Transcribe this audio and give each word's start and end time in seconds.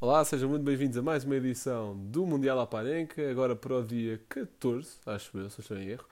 Olá, 0.00 0.24
sejam 0.24 0.48
muito 0.48 0.62
bem-vindos 0.62 0.96
a 0.96 1.02
mais 1.02 1.24
uma 1.24 1.34
edição 1.34 1.96
do 1.96 2.24
Mundial 2.24 2.60
Aparenca, 2.60 3.28
agora 3.28 3.56
para 3.56 3.78
o 3.78 3.84
dia 3.84 4.20
14, 4.28 4.90
acho 5.04 5.36
eu, 5.36 5.50
se 5.50 5.60
estou 5.60 5.76
em 5.76 5.88
erro. 5.88 6.04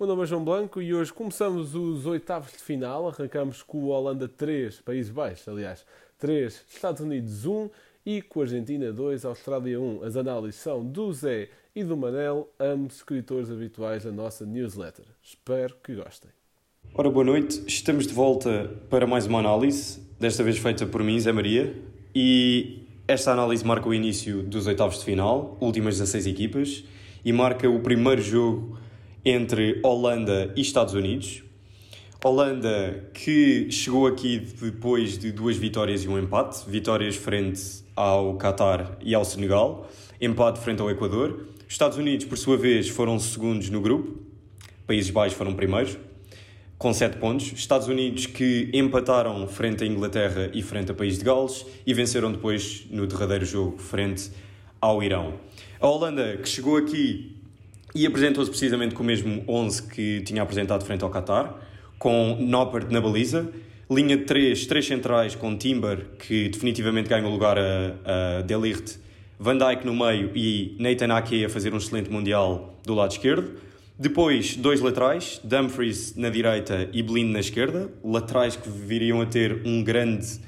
Meu 0.00 0.08
nome 0.08 0.22
é 0.22 0.26
João 0.26 0.42
Blanco 0.42 0.80
e 0.80 0.94
hoje 0.94 1.12
começamos 1.12 1.74
os 1.74 2.06
oitavos 2.06 2.52
de 2.52 2.58
final, 2.60 3.06
arrancamos 3.06 3.62
com 3.62 3.76
o 3.82 3.88
Holanda 3.88 4.26
3, 4.26 4.80
Países 4.80 5.12
Baixos, 5.12 5.46
aliás, 5.46 5.84
3, 6.16 6.64
Estados 6.70 7.02
Unidos 7.02 7.44
1 7.44 7.68
e 8.06 8.22
com 8.22 8.40
a 8.40 8.44
Argentina 8.44 8.90
2, 8.90 9.26
Austrália 9.26 9.78
1. 9.78 10.04
As 10.04 10.16
análises 10.16 10.58
são 10.62 10.82
do 10.82 11.12
Zé 11.12 11.50
e 11.76 11.84
do 11.84 11.98
Manel, 11.98 12.48
ambos 12.58 12.96
escritores 12.96 13.50
habituais 13.50 14.04
da 14.04 14.10
nossa 14.10 14.46
newsletter. 14.46 15.04
Espero 15.22 15.76
que 15.84 15.94
gostem. 15.94 16.30
Ora, 16.94 17.10
boa 17.10 17.26
noite. 17.26 17.62
Estamos 17.66 18.06
de 18.06 18.14
volta 18.14 18.70
para 18.88 19.06
mais 19.06 19.26
uma 19.26 19.40
análise, 19.40 20.00
desta 20.18 20.42
vez 20.42 20.56
feita 20.56 20.86
por 20.86 21.02
mim, 21.02 21.20
Zé 21.20 21.30
Maria, 21.30 21.76
e 22.14 22.83
esta 23.06 23.32
análise 23.32 23.64
marca 23.64 23.86
o 23.86 23.92
início 23.92 24.42
dos 24.42 24.66
oitavos 24.66 24.98
de 24.98 25.04
final, 25.04 25.58
últimas 25.60 25.98
16 25.98 26.26
equipas, 26.26 26.84
e 27.22 27.32
marca 27.32 27.68
o 27.68 27.80
primeiro 27.80 28.22
jogo 28.22 28.78
entre 29.24 29.80
Holanda 29.82 30.52
e 30.56 30.62
Estados 30.62 30.94
Unidos. 30.94 31.42
Holanda 32.24 33.10
que 33.12 33.70
chegou 33.70 34.06
aqui 34.06 34.38
depois 34.38 35.18
de 35.18 35.30
duas 35.32 35.58
vitórias 35.58 36.02
e 36.04 36.08
um 36.08 36.18
empate, 36.18 36.68
vitórias 36.68 37.16
frente 37.16 37.84
ao 37.94 38.38
Qatar 38.38 38.96
e 39.02 39.14
ao 39.14 39.24
Senegal, 39.24 39.86
empate 40.18 40.60
frente 40.60 40.80
ao 40.80 40.90
Equador. 40.90 41.48
Estados 41.68 41.98
Unidos, 41.98 42.24
por 42.24 42.38
sua 42.38 42.56
vez, 42.56 42.88
foram 42.88 43.18
segundos 43.18 43.68
no 43.68 43.82
grupo, 43.82 44.18
Países 44.86 45.10
Baixos 45.10 45.36
foram 45.36 45.54
primeiros 45.54 45.98
com 46.84 46.92
7 46.92 47.16
pontos. 47.16 47.50
Estados 47.56 47.88
Unidos 47.88 48.26
que 48.26 48.68
empataram 48.74 49.48
frente 49.48 49.82
à 49.82 49.86
Inglaterra 49.86 50.50
e 50.52 50.60
frente 50.60 50.92
a 50.92 50.94
País 50.94 51.18
de 51.18 51.24
Gales 51.24 51.64
e 51.86 51.94
venceram 51.94 52.30
depois 52.30 52.84
no 52.90 53.06
derradeiro 53.06 53.46
jogo 53.46 53.78
frente 53.78 54.30
ao 54.78 55.02
Irão. 55.02 55.32
A 55.80 55.88
Holanda 55.88 56.36
que 56.36 56.46
chegou 56.46 56.76
aqui 56.76 57.36
e 57.94 58.04
apresentou-se 58.06 58.50
precisamente 58.50 58.94
com 58.94 59.02
o 59.02 59.06
mesmo 59.06 59.42
11 59.48 59.82
que 59.84 60.20
tinha 60.26 60.42
apresentado 60.42 60.84
frente 60.84 61.02
ao 61.02 61.10
Qatar, 61.10 61.54
com 61.98 62.36
Noppert 62.38 62.90
na 62.90 63.00
baliza, 63.00 63.50
linha 63.90 64.18
de 64.18 64.24
3, 64.24 64.66
3 64.66 64.86
centrais 64.86 65.34
com 65.34 65.56
Timber, 65.56 66.04
que 66.18 66.50
definitivamente 66.50 67.08
ganha 67.08 67.26
o 67.26 67.30
lugar 67.30 67.56
a, 67.58 68.38
a 68.38 68.42
Delicht, 68.42 68.98
Van 69.40 69.56
Dijk 69.56 69.86
no 69.86 69.94
meio 69.94 70.32
e 70.34 70.76
Nathan 70.78 71.14
Ake 71.14 71.46
a 71.46 71.48
fazer 71.48 71.72
um 71.72 71.78
excelente 71.78 72.10
Mundial 72.10 72.78
do 72.84 72.92
lado 72.92 73.12
esquerdo. 73.12 73.52
Depois, 73.96 74.56
dois 74.56 74.80
laterais, 74.80 75.40
Dumfries 75.44 76.16
na 76.16 76.28
direita 76.28 76.90
e 76.92 77.00
Blind 77.00 77.30
na 77.30 77.38
esquerda, 77.38 77.88
laterais 78.02 78.56
que 78.56 78.68
viriam 78.68 79.20
a 79.20 79.26
ter 79.26 79.62
um 79.64 79.84
grande 79.84 80.40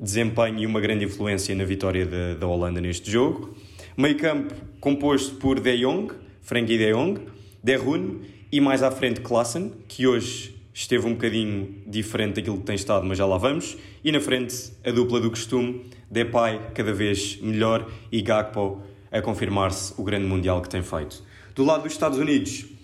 desempenho 0.00 0.60
e 0.60 0.64
uma 0.64 0.80
grande 0.80 1.04
influência 1.04 1.54
na 1.54 1.64
vitória 1.64 2.06
da, 2.06 2.32
da 2.32 2.46
Holanda 2.46 2.80
neste 2.80 3.10
jogo. 3.10 3.54
Meio 3.98 4.16
campo 4.16 4.54
composto 4.80 5.34
por 5.34 5.60
De 5.60 5.76
Jong, 5.76 6.10
Frenkie 6.40 6.78
De 6.78 6.90
Jong, 6.90 7.20
De 7.62 7.76
Roon 7.76 8.20
e 8.50 8.62
mais 8.62 8.82
à 8.82 8.90
frente 8.90 9.20
Klassen, 9.20 9.72
que 9.86 10.06
hoje 10.06 10.56
esteve 10.72 11.06
um 11.06 11.12
bocadinho 11.12 11.82
diferente 11.86 12.36
daquilo 12.36 12.56
que 12.56 12.64
tem 12.64 12.76
estado, 12.76 13.04
mas 13.04 13.18
já 13.18 13.26
lá 13.26 13.36
vamos. 13.36 13.76
E 14.02 14.10
na 14.10 14.20
frente, 14.20 14.72
a 14.82 14.90
dupla 14.90 15.20
do 15.20 15.28
costume, 15.28 15.84
Depay 16.10 16.60
cada 16.74 16.94
vez 16.94 17.38
melhor 17.42 17.90
e 18.10 18.22
Gakpo 18.22 18.80
a 19.12 19.20
confirmar-se 19.20 19.92
o 19.98 20.02
grande 20.02 20.26
Mundial 20.26 20.62
que 20.62 20.68
tem 20.70 20.82
feito. 20.82 21.22
Do 21.54 21.62
lado 21.62 21.82
dos 21.82 21.92
Estados 21.92 22.18
Unidos, 22.18 22.75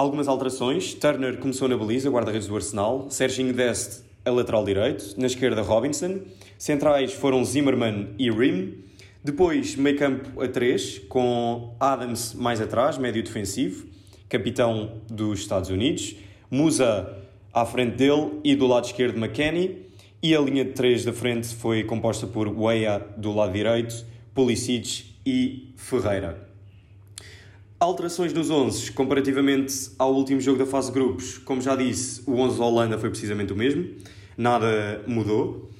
Algumas 0.00 0.28
alterações. 0.28 0.94
Turner 0.94 1.36
começou 1.36 1.68
na 1.68 1.76
baliza, 1.76 2.08
guarda-redes 2.08 2.48
do 2.48 2.56
Arsenal. 2.56 3.10
Serginho 3.10 3.52
Dest, 3.52 4.02
a 4.24 4.30
lateral 4.30 4.64
direito. 4.64 5.14
Na 5.18 5.26
esquerda, 5.26 5.60
Robinson. 5.60 6.20
Centrais 6.56 7.12
foram 7.12 7.44
Zimmerman 7.44 8.14
e 8.18 8.30
Rim. 8.30 8.78
Depois, 9.22 9.76
meio 9.76 9.98
campo 9.98 10.40
a 10.40 10.48
3, 10.48 11.00
com 11.00 11.76
Adams 11.78 12.32
mais 12.32 12.62
atrás, 12.62 12.96
médio 12.96 13.22
defensivo, 13.22 13.88
capitão 14.26 15.02
dos 15.06 15.40
Estados 15.40 15.68
Unidos. 15.68 16.16
Musa 16.50 17.18
à 17.52 17.66
frente 17.66 17.96
dele 17.96 18.40
e 18.42 18.56
do 18.56 18.66
lado 18.66 18.86
esquerdo, 18.86 19.18
McKenny. 19.18 19.84
E 20.22 20.34
a 20.34 20.40
linha 20.40 20.64
de 20.64 20.72
3 20.72 21.04
da 21.04 21.12
frente 21.12 21.54
foi 21.54 21.84
composta 21.84 22.26
por 22.26 22.48
Weah 22.48 23.00
do 23.18 23.34
lado 23.34 23.52
direito, 23.52 24.02
Pulisic 24.32 25.14
e 25.26 25.74
Ferreira. 25.76 26.49
Alterações 27.82 28.34
nos 28.34 28.50
11 28.50 28.92
comparativamente 28.92 29.92
ao 29.98 30.14
último 30.14 30.38
jogo 30.38 30.58
da 30.58 30.66
fase 30.66 30.88
de 30.88 30.92
grupos. 30.92 31.38
Como 31.38 31.62
já 31.62 31.74
disse, 31.74 32.22
o 32.26 32.34
11 32.34 32.58
da 32.58 32.64
Holanda 32.66 32.98
foi 32.98 33.08
precisamente 33.08 33.54
o 33.54 33.56
mesmo. 33.56 33.88
Nada 34.36 35.02
mudou. 35.06 35.70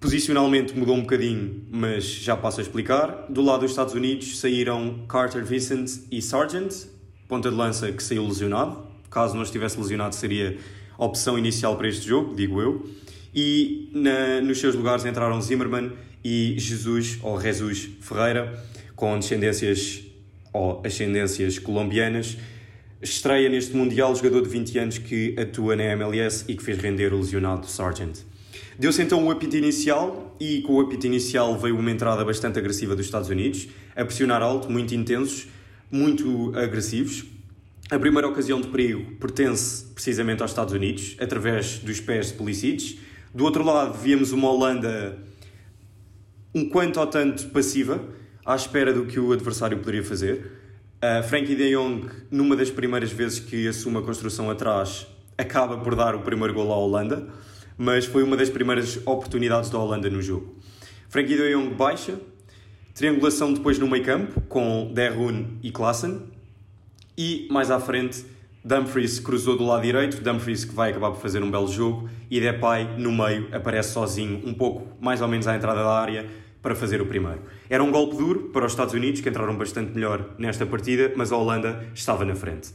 Posicionalmente 0.00 0.76
mudou 0.76 0.96
um 0.96 1.02
bocadinho, 1.02 1.62
mas 1.70 2.04
já 2.04 2.36
passo 2.36 2.58
a 2.58 2.62
explicar. 2.64 3.26
Do 3.28 3.40
lado 3.40 3.60
dos 3.60 3.70
Estados 3.70 3.94
Unidos 3.94 4.40
saíram 4.40 5.06
Carter 5.08 5.44
Vincent 5.44 5.88
e 6.10 6.20
Sargent, 6.20 6.74
ponta 7.28 7.48
de 7.48 7.56
lança 7.56 7.92
que 7.92 8.02
saiu 8.02 8.26
lesionado. 8.26 8.84
Caso 9.08 9.36
não 9.36 9.44
estivesse 9.44 9.78
lesionado, 9.78 10.16
seria 10.16 10.58
a 10.98 11.04
opção 11.04 11.38
inicial 11.38 11.76
para 11.76 11.86
este 11.86 12.04
jogo, 12.04 12.34
digo 12.34 12.60
eu. 12.60 12.84
E 13.32 13.92
na, 13.94 14.40
nos 14.40 14.58
seus 14.58 14.74
lugares 14.74 15.04
entraram 15.04 15.40
Zimmerman 15.40 15.92
e 16.24 16.56
Jesus, 16.58 17.16
ou 17.22 17.40
Jesus 17.40 17.90
Ferreira, 18.00 18.60
com 18.96 19.16
descendências 19.16 20.07
ou 20.52 20.82
ascendências 20.84 21.58
colombianas, 21.58 22.36
estreia 23.00 23.48
neste 23.48 23.76
Mundial 23.76 24.14
jogador 24.14 24.42
de 24.42 24.48
20 24.48 24.78
anos 24.78 24.98
que 24.98 25.34
atua 25.38 25.76
na 25.76 25.84
MLS 25.84 26.44
e 26.48 26.54
que 26.54 26.62
fez 26.62 26.78
render 26.78 27.12
o 27.12 27.18
lesionado 27.18 27.66
Sargent. 27.66 28.18
Deu-se 28.78 29.02
então 29.02 29.24
o 29.26 29.30
apito 29.30 29.56
inicial 29.56 30.36
e 30.38 30.62
com 30.62 30.74
o 30.74 30.80
apito 30.80 31.06
inicial 31.06 31.58
veio 31.58 31.76
uma 31.76 31.90
entrada 31.90 32.24
bastante 32.24 32.58
agressiva 32.58 32.94
dos 32.94 33.06
Estados 33.06 33.28
Unidos, 33.28 33.68
a 33.96 34.04
pressionar 34.04 34.42
alto, 34.42 34.70
muito 34.70 34.94
intensos, 34.94 35.48
muito 35.90 36.52
agressivos. 36.56 37.24
A 37.90 37.98
primeira 37.98 38.28
ocasião 38.28 38.60
de 38.60 38.68
perigo 38.68 39.16
pertence 39.16 39.84
precisamente 39.94 40.42
aos 40.42 40.50
Estados 40.50 40.72
Unidos, 40.72 41.16
através 41.18 41.78
dos 41.78 42.00
pés 42.00 42.28
de 42.28 42.34
Pulisic. 42.34 43.00
Do 43.34 43.44
outro 43.44 43.64
lado, 43.64 43.98
víamos 43.98 44.30
uma 44.30 44.50
Holanda 44.50 45.18
um 46.54 46.68
quanto 46.68 47.00
ou 47.00 47.06
tanto 47.06 47.48
passiva, 47.48 48.02
à 48.48 48.56
espera 48.56 48.94
do 48.94 49.04
que 49.04 49.20
o 49.20 49.30
adversário 49.30 49.76
poderia 49.76 50.02
fazer. 50.02 50.50
Uh, 51.04 51.22
Frankie 51.22 51.54
de 51.54 51.70
Jong, 51.70 52.08
numa 52.30 52.56
das 52.56 52.70
primeiras 52.70 53.12
vezes 53.12 53.38
que 53.38 53.68
assume 53.68 53.98
a 53.98 54.00
construção 54.00 54.48
atrás, 54.48 55.06
acaba 55.36 55.76
por 55.76 55.94
dar 55.94 56.14
o 56.14 56.20
primeiro 56.20 56.54
gol 56.54 56.72
à 56.72 56.76
Holanda, 56.78 57.28
mas 57.76 58.06
foi 58.06 58.22
uma 58.22 58.38
das 58.38 58.48
primeiras 58.48 58.96
oportunidades 59.04 59.68
da 59.68 59.78
Holanda 59.78 60.08
no 60.08 60.22
jogo. 60.22 60.56
Frankie 61.10 61.36
de 61.36 61.52
Jong 61.52 61.74
baixa, 61.74 62.18
triangulação 62.94 63.52
depois 63.52 63.78
no 63.78 63.86
meio 63.86 64.02
campo, 64.02 64.40
com 64.48 64.90
Derrun 64.94 65.58
e 65.62 65.70
Klassen, 65.70 66.22
e 67.18 67.46
mais 67.50 67.70
à 67.70 67.78
frente, 67.78 68.24
Dumfries 68.64 69.20
cruzou 69.20 69.58
do 69.58 69.64
lado 69.66 69.82
direito, 69.82 70.22
Dumfries 70.22 70.64
que 70.64 70.74
vai 70.74 70.88
acabar 70.88 71.10
por 71.10 71.20
fazer 71.20 71.42
um 71.42 71.50
belo 71.50 71.68
jogo, 71.68 72.08
e 72.30 72.40
Depay 72.40 72.96
no 72.96 73.12
meio 73.12 73.46
aparece 73.52 73.92
sozinho, 73.92 74.40
um 74.42 74.54
pouco 74.54 74.88
mais 74.98 75.20
ou 75.20 75.28
menos 75.28 75.46
à 75.46 75.54
entrada 75.54 75.82
da 75.82 76.00
área, 76.00 76.47
para 76.62 76.74
fazer 76.74 77.00
o 77.00 77.06
primeiro. 77.06 77.40
Era 77.68 77.82
um 77.82 77.90
golpe 77.90 78.16
duro 78.16 78.50
para 78.52 78.66
os 78.66 78.72
Estados 78.72 78.94
Unidos, 78.94 79.20
que 79.20 79.28
entraram 79.28 79.56
bastante 79.56 79.92
melhor 79.94 80.34
nesta 80.38 80.66
partida, 80.66 81.12
mas 81.16 81.32
a 81.32 81.36
Holanda 81.36 81.86
estava 81.94 82.24
na 82.24 82.34
frente. 82.34 82.70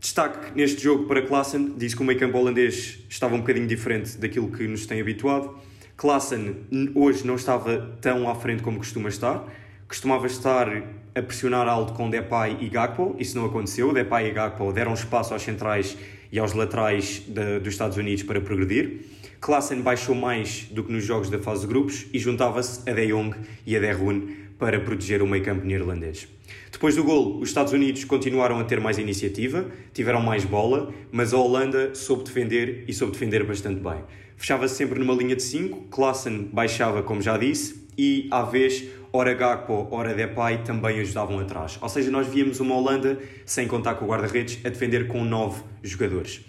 Destaque 0.00 0.50
neste 0.56 0.82
jogo 0.82 1.04
para 1.06 1.22
Klassen, 1.22 1.74
disse 1.76 1.94
que 1.94 2.02
o 2.02 2.04
meio 2.04 2.18
campo 2.18 2.36
holandês 2.36 2.98
estava 3.08 3.36
um 3.36 3.38
bocadinho 3.38 3.68
diferente 3.68 4.18
daquilo 4.18 4.50
que 4.50 4.66
nos 4.66 4.84
tem 4.84 5.00
habituado. 5.00 5.54
Klassen 5.96 6.56
hoje 6.94 7.24
não 7.24 7.36
estava 7.36 7.96
tão 8.00 8.28
à 8.28 8.34
frente 8.34 8.64
como 8.64 8.78
costuma 8.78 9.08
estar, 9.08 9.44
costumava 9.86 10.26
estar 10.26 10.68
a 11.14 11.22
pressionar 11.22 11.68
alto 11.68 11.92
com 11.92 12.10
Depay 12.10 12.56
e 12.60 12.68
Gakpo, 12.68 13.14
isso 13.18 13.38
não 13.38 13.46
aconteceu. 13.46 13.92
Depay 13.92 14.28
e 14.28 14.32
Gakpo 14.32 14.72
deram 14.72 14.94
espaço 14.94 15.32
aos 15.34 15.42
centrais 15.42 15.96
e 16.32 16.38
aos 16.38 16.52
laterais 16.52 17.22
de, 17.28 17.60
dos 17.60 17.74
Estados 17.74 17.96
Unidos 17.96 18.24
para 18.24 18.40
progredir. 18.40 19.02
Klassen 19.42 19.80
baixou 19.80 20.14
mais 20.14 20.68
do 20.70 20.84
que 20.84 20.92
nos 20.92 21.02
jogos 21.02 21.28
da 21.28 21.36
fase 21.36 21.62
de 21.62 21.66
grupos 21.66 22.06
e 22.12 22.18
juntava-se 22.20 22.88
a 22.88 22.94
De 22.94 23.08
Jong 23.08 23.36
e 23.66 23.76
a 23.76 23.80
De 23.80 23.90
Roon 23.90 24.28
para 24.56 24.78
proteger 24.78 25.20
o 25.20 25.26
meio 25.26 25.42
campo 25.42 25.66
neerlandês. 25.66 26.28
Depois 26.70 26.94
do 26.94 27.02
gol, 27.02 27.40
os 27.40 27.48
Estados 27.48 27.72
Unidos 27.72 28.04
continuaram 28.04 28.60
a 28.60 28.64
ter 28.64 28.78
mais 28.78 28.98
iniciativa, 28.98 29.66
tiveram 29.92 30.22
mais 30.22 30.44
bola, 30.44 30.94
mas 31.10 31.34
a 31.34 31.38
Holanda 31.38 31.92
soube 31.92 32.22
defender 32.22 32.84
e 32.86 32.94
soube 32.94 33.14
defender 33.14 33.42
bastante 33.42 33.80
bem. 33.80 34.04
Fechava-se 34.36 34.76
sempre 34.76 35.00
numa 35.00 35.12
linha 35.12 35.34
de 35.34 35.42
5, 35.42 35.88
Klassen 35.90 36.48
baixava, 36.52 37.02
como 37.02 37.20
já 37.20 37.36
disse, 37.36 37.88
e 37.98 38.28
à 38.30 38.44
vez, 38.44 38.84
ora 39.12 39.34
Gakpo, 39.34 39.88
ora 39.90 40.14
Depay 40.14 40.58
também 40.58 41.00
ajudavam 41.00 41.40
atrás. 41.40 41.80
Ou 41.82 41.88
seja, 41.88 42.12
nós 42.12 42.28
víamos 42.28 42.60
uma 42.60 42.76
Holanda, 42.76 43.18
sem 43.44 43.66
contar 43.66 43.96
com 43.96 44.04
o 44.04 44.08
guarda-redes, 44.08 44.64
a 44.64 44.68
defender 44.68 45.08
com 45.08 45.24
9 45.24 45.64
jogadores. 45.82 46.44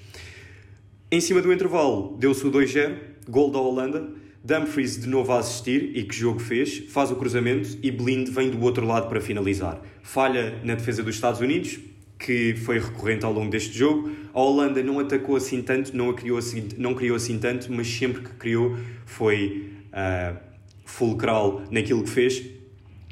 Em 1.14 1.22
cima 1.22 1.44
do 1.44 1.54
intervalo, 1.54 2.18
deu-se 2.18 2.44
o 2.44 2.52
2-0, 2.52 2.96
gol 3.30 3.52
da 3.52 3.60
Holanda. 3.60 4.10
Dumfries 4.44 5.00
de 5.00 5.08
novo 5.08 5.32
a 5.32 5.38
assistir, 5.38 5.92
e 5.96 6.02
que 6.06 6.16
jogo 6.16 6.40
fez, 6.40 6.86
faz 6.90 7.12
o 7.12 7.16
cruzamento 7.16 7.78
e 7.84 7.92
Blind 7.92 8.30
vem 8.30 8.50
do 8.50 8.60
outro 8.60 8.84
lado 8.84 9.08
para 9.10 9.22
finalizar. 9.22 9.80
Falha 10.02 10.60
na 10.64 10.74
defesa 10.74 11.04
dos 11.04 11.14
Estados 11.14 11.40
Unidos, 11.40 11.78
que 12.18 12.56
foi 12.56 12.80
recorrente 12.80 13.24
ao 13.26 13.32
longo 13.32 13.52
deste 13.52 13.78
jogo. 13.78 14.10
A 14.34 14.42
Holanda 14.42 14.82
não 14.82 15.00
atacou 15.00 15.36
assim 15.36 15.62
tanto, 15.62 15.96
não, 15.96 16.12
criou, 16.14 16.40
assim, 16.40 16.68
não 16.80 16.96
criou 16.96 17.16
assim 17.16 17.38
tanto, 17.38 17.72
mas 17.72 17.86
sempre 17.88 18.24
que 18.24 18.32
criou 18.32 18.76
foi 19.06 19.70
uh, 19.90 20.36
fulcral 20.84 21.62
naquilo 21.70 22.02
que 22.02 22.10
fez. 22.10 22.44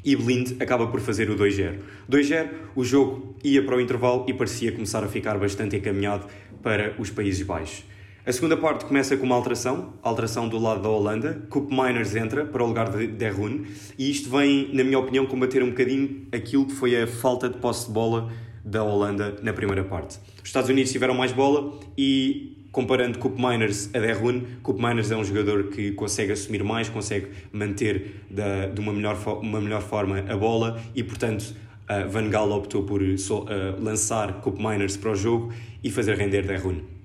e 0.04 0.16
Blind 0.16 0.60
acaba 0.60 0.88
por 0.88 0.98
fazer 0.98 1.30
o 1.30 1.36
2-0. 1.36 1.78
2-0, 2.10 2.48
o 2.74 2.82
jogo 2.82 3.36
ia 3.44 3.64
para 3.64 3.76
o 3.76 3.80
intervalo 3.80 4.26
e 4.26 4.34
parecia 4.34 4.72
começar 4.72 5.04
a 5.04 5.08
ficar 5.08 5.38
bastante 5.38 5.76
encaminhado 5.76 6.26
para 6.64 6.96
os 6.98 7.08
Países 7.08 7.46
Baixos. 7.46 7.91
A 8.24 8.30
segunda 8.30 8.56
parte 8.56 8.84
começa 8.84 9.16
com 9.16 9.26
uma 9.26 9.34
alteração, 9.34 9.94
alteração 10.00 10.48
do 10.48 10.56
lado 10.56 10.80
da 10.80 10.88
Holanda. 10.88 11.42
Coop 11.50 11.74
Miners 11.74 12.14
entra 12.14 12.44
para 12.44 12.62
o 12.62 12.66
lugar 12.68 12.88
de 12.88 13.08
Derrun 13.08 13.64
e 13.98 14.08
isto 14.08 14.30
vem, 14.30 14.72
na 14.72 14.84
minha 14.84 14.96
opinião, 15.00 15.26
combater 15.26 15.60
um 15.60 15.70
bocadinho 15.70 16.28
aquilo 16.30 16.64
que 16.66 16.72
foi 16.72 17.02
a 17.02 17.04
falta 17.04 17.48
de 17.48 17.58
posse 17.58 17.88
de 17.88 17.92
bola 17.92 18.30
da 18.64 18.84
Holanda 18.84 19.34
na 19.42 19.52
primeira 19.52 19.82
parte. 19.82 20.20
Os 20.40 20.48
Estados 20.48 20.70
Unidos 20.70 20.92
tiveram 20.92 21.14
mais 21.14 21.32
bola 21.32 21.80
e 21.98 22.64
comparando 22.70 23.18
Coop 23.18 23.42
Miners 23.42 23.90
a 23.92 23.98
Derrun, 23.98 24.42
Coop 24.62 24.80
Miners 24.80 25.10
é 25.10 25.16
um 25.16 25.24
jogador 25.24 25.64
que 25.70 25.90
consegue 25.90 26.30
assumir 26.30 26.62
mais, 26.62 26.88
consegue 26.88 27.26
manter 27.52 28.22
da, 28.30 28.66
de 28.66 28.80
uma 28.80 28.92
melhor, 28.92 29.18
uma 29.42 29.60
melhor 29.60 29.82
forma 29.82 30.20
a 30.28 30.36
bola 30.36 30.80
e, 30.94 31.02
portanto, 31.02 31.56
uh, 31.90 32.08
Van 32.08 32.30
Gaal 32.30 32.52
optou 32.52 32.84
por 32.84 33.02
uh, 33.02 33.82
lançar 33.82 34.34
Coop 34.34 34.62
Miners 34.62 34.96
para 34.96 35.10
o 35.10 35.16
jogo 35.16 35.52
e 35.82 35.90
fazer 35.90 36.16
render 36.16 36.46
Derrun. 36.46 37.01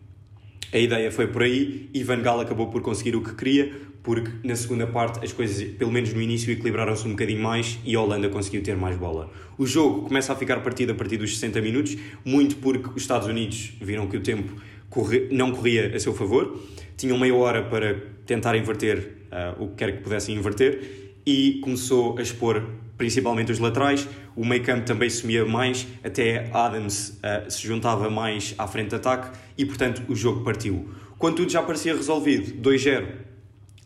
A 0.73 0.77
ideia 0.77 1.09
foi 1.11 1.27
por 1.27 1.43
aí 1.43 1.89
e 1.93 2.03
Van 2.03 2.21
Gaal 2.21 2.41
acabou 2.41 2.67
por 2.67 2.81
conseguir 2.81 3.15
o 3.15 3.23
que 3.23 3.33
queria, 3.33 3.71
porque 4.03 4.29
na 4.43 4.55
segunda 4.55 4.85
parte 4.85 5.23
as 5.23 5.31
coisas, 5.31 5.63
pelo 5.75 5.91
menos 5.91 6.13
no 6.13 6.21
início, 6.21 6.51
equilibraram-se 6.51 7.07
um 7.07 7.11
bocadinho 7.11 7.41
mais 7.41 7.79
e 7.85 7.95
a 7.95 8.01
Holanda 8.01 8.27
conseguiu 8.27 8.61
ter 8.61 8.75
mais 8.75 8.97
bola. 8.97 9.31
O 9.57 9.65
jogo 9.65 10.01
começa 10.01 10.33
a 10.33 10.35
ficar 10.35 10.59
partido 10.59 10.91
a 10.91 10.95
partir 10.95 11.15
dos 11.15 11.33
60 11.35 11.61
minutos, 11.61 11.97
muito 12.25 12.57
porque 12.57 12.89
os 12.89 13.01
Estados 13.01 13.29
Unidos 13.29 13.73
viram 13.79 14.07
que 14.07 14.17
o 14.17 14.21
tempo 14.21 14.61
corre, 14.89 15.29
não 15.31 15.51
corria 15.51 15.95
a 15.95 15.99
seu 15.99 16.13
favor, 16.13 16.59
tinham 16.97 17.17
meia 17.17 17.35
hora 17.35 17.63
para 17.63 17.95
tentar 18.25 18.57
inverter 18.57 19.17
uh, 19.31 19.63
o 19.63 19.67
que 19.69 19.75
quer 19.75 19.97
que 19.97 20.03
pudessem 20.03 20.35
inverter 20.35 21.13
e 21.25 21.59
começou 21.61 22.17
a 22.17 22.21
expor 22.21 22.61
principalmente 22.97 23.51
os 23.51 23.59
laterais. 23.59 24.07
O 24.35 24.45
meio 24.45 24.63
campo 24.63 24.85
também 24.85 25.09
sumia 25.09 25.45
mais, 25.45 25.87
até 26.03 26.49
Adams 26.53 27.19
uh, 27.19 27.49
se 27.49 27.65
juntava 27.67 28.09
mais 28.09 28.55
à 28.57 28.67
frente 28.67 28.89
de 28.89 28.95
ataque 28.95 29.37
e, 29.57 29.65
portanto, 29.65 30.03
o 30.07 30.15
jogo 30.15 30.43
partiu. 30.43 30.89
Quando 31.17 31.37
tudo 31.37 31.51
já 31.51 31.61
parecia 31.63 31.95
resolvido, 31.95 32.61
2-0, 32.61 33.07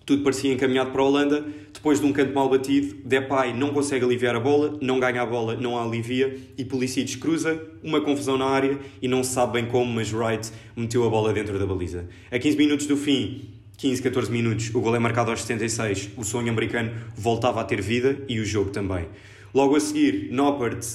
tudo 0.05 0.23
parecia 0.23 0.51
encaminhado 0.51 0.91
para 0.91 1.01
a 1.01 1.05
Holanda. 1.05 1.45
Depois 1.73 1.99
de 1.99 2.05
um 2.05 2.11
canto 2.11 2.33
mal 2.33 2.49
batido, 2.49 2.97
Depay 3.05 3.53
não 3.53 3.69
consegue 3.69 4.03
aliviar 4.03 4.35
a 4.35 4.39
bola, 4.39 4.77
não 4.81 4.99
ganha 4.99 5.21
a 5.21 5.25
bola, 5.25 5.55
não 5.55 5.77
a 5.77 5.83
alivia 5.83 6.37
e 6.57 6.65
Pulisic 6.65 7.17
cruza, 7.17 7.59
uma 7.81 8.01
confusão 8.01 8.37
na 8.37 8.45
área 8.45 8.77
e 9.01 9.07
não 9.07 9.23
se 9.23 9.33
sabe 9.33 9.53
bem 9.53 9.65
como, 9.65 9.91
mas 9.91 10.11
Wright 10.11 10.51
meteu 10.75 11.05
a 11.05 11.09
bola 11.09 11.31
dentro 11.31 11.57
da 11.57 11.65
baliza. 11.65 12.07
A 12.29 12.37
15 12.37 12.57
minutos 12.57 12.85
do 12.85 12.97
fim, 12.97 13.60
15, 13.81 13.99
14 14.03 14.31
minutos, 14.31 14.69
o 14.75 14.79
gol 14.79 14.95
é 14.95 14.99
marcado 14.99 15.31
aos 15.31 15.41
76, 15.41 16.11
o 16.15 16.23
sonho 16.23 16.51
americano 16.51 16.91
voltava 17.15 17.61
a 17.61 17.63
ter 17.63 17.81
vida 17.81 18.15
e 18.29 18.39
o 18.39 18.45
jogo 18.45 18.69
também. 18.69 19.07
Logo 19.51 19.75
a 19.75 19.79
seguir, 19.79 20.29
Noppert 20.31 20.85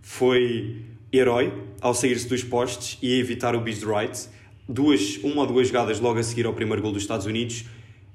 foi 0.00 0.76
herói 1.12 1.52
ao 1.80 1.92
sair-se 1.92 2.28
dos 2.28 2.44
postes 2.44 2.96
e 3.02 3.12
a 3.12 3.16
evitar 3.16 3.56
o 3.56 3.60
bis 3.60 3.80
de 3.80 3.86
Wright. 3.86 4.28
Duas, 4.68 5.16
uma 5.24 5.40
ou 5.40 5.48
duas 5.48 5.66
jogadas 5.66 5.98
logo 5.98 6.20
a 6.20 6.22
seguir 6.22 6.46
ao 6.46 6.54
primeiro 6.54 6.80
gol 6.80 6.92
dos 6.92 7.02
Estados 7.02 7.26
Unidos. 7.26 7.64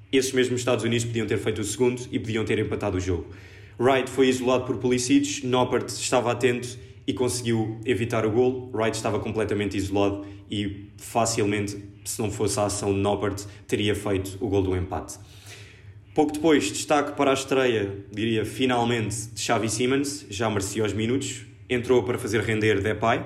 Esses 0.09 0.31
mesmos 0.31 0.61
Estados 0.61 0.85
Unidos 0.85 1.03
podiam 1.03 1.27
ter 1.27 1.37
feito 1.37 1.59
o 1.59 1.63
segundo 1.65 2.01
e 2.09 2.17
podiam 2.17 2.45
ter 2.45 2.57
empatado 2.59 2.95
o 2.95 3.01
jogo. 3.01 3.27
Wright 3.77 4.09
foi 4.09 4.29
isolado 4.29 4.63
por 4.63 4.77
Pulisic, 4.77 5.45
Noppert 5.45 5.89
estava 5.89 6.31
atento 6.31 6.79
e 7.05 7.13
conseguiu 7.13 7.79
evitar 7.85 8.25
o 8.25 8.31
gol. 8.31 8.69
Wright 8.73 8.95
estava 8.95 9.19
completamente 9.19 9.77
isolado 9.77 10.25
e 10.49 10.89
facilmente 10.97 11.77
se 12.05 12.21
não 12.21 12.29
fosse 12.29 12.59
a 12.59 12.65
ação 12.65 12.93
de 12.93 12.99
Noppert, 12.99 13.45
teria 13.67 13.95
feito 13.95 14.37
o 14.39 14.47
gol 14.47 14.61
do 14.61 14.75
empate. 14.75 15.17
Pouco 16.13 16.31
depois, 16.31 16.69
destaque 16.71 17.13
para 17.13 17.31
a 17.31 17.33
estreia, 17.33 18.05
diria 18.11 18.45
finalmente, 18.45 19.29
de 19.33 19.41
Xavi 19.41 19.69
Simons, 19.69 20.25
já 20.29 20.49
merecia 20.49 20.85
os 20.85 20.93
minutos, 20.93 21.45
entrou 21.69 22.03
para 22.03 22.19
fazer 22.19 22.41
render 22.41 22.81
Depay 22.81 23.23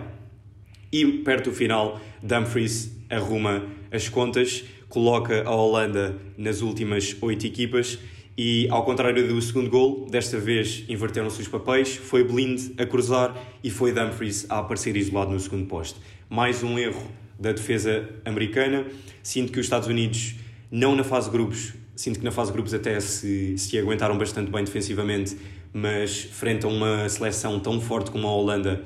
e 0.91 1.05
perto 1.05 1.49
do 1.49 1.55
final, 1.55 1.99
Dumfries 2.23 2.95
arruma 3.09 3.67
as 3.91 4.07
contas, 4.07 4.63
coloca 4.87 5.43
a 5.43 5.53
Holanda 5.53 6.17
nas 6.37 6.61
últimas 6.61 7.15
oito 7.21 7.45
equipas 7.45 7.99
e, 8.37 8.67
ao 8.69 8.85
contrário 8.85 9.27
do 9.27 9.41
segundo 9.41 9.67
gol, 9.67 10.05
desta 10.11 10.37
vez 10.37 10.83
inverteram-se 10.87 11.41
os 11.41 11.47
papéis, 11.47 11.95
foi 11.95 12.23
Blind 12.23 12.79
a 12.79 12.85
cruzar 12.85 13.35
e 13.63 13.71
foi 13.71 13.91
Dumfries 13.91 14.45
a 14.47 14.59
aparecer 14.59 14.95
isolado 14.95 15.31
no 15.31 15.39
segundo 15.39 15.65
poste. 15.65 15.99
Mais 16.29 16.61
um 16.61 16.77
erro 16.77 17.01
da 17.39 17.51
defesa 17.51 18.07
americana. 18.23 18.85
Sinto 19.23 19.51
que 19.51 19.59
os 19.59 19.65
Estados 19.65 19.87
Unidos, 19.87 20.35
não 20.69 20.95
na 20.95 21.03
fase 21.03 21.31
de 21.31 21.31
grupos, 21.31 21.73
sinto 21.95 22.19
que 22.19 22.25
na 22.25 22.29
fase 22.31 22.51
de 22.51 22.53
grupos 22.53 22.75
até 22.75 22.99
se, 22.99 23.57
se 23.57 23.75
aguentaram 23.75 24.15
bastante 24.19 24.51
bem 24.51 24.63
defensivamente, 24.63 25.35
mas 25.73 26.21
frente 26.21 26.63
a 26.63 26.69
uma 26.69 27.09
seleção 27.09 27.59
tão 27.59 27.81
forte 27.81 28.11
como 28.11 28.27
a 28.27 28.31
Holanda, 28.31 28.83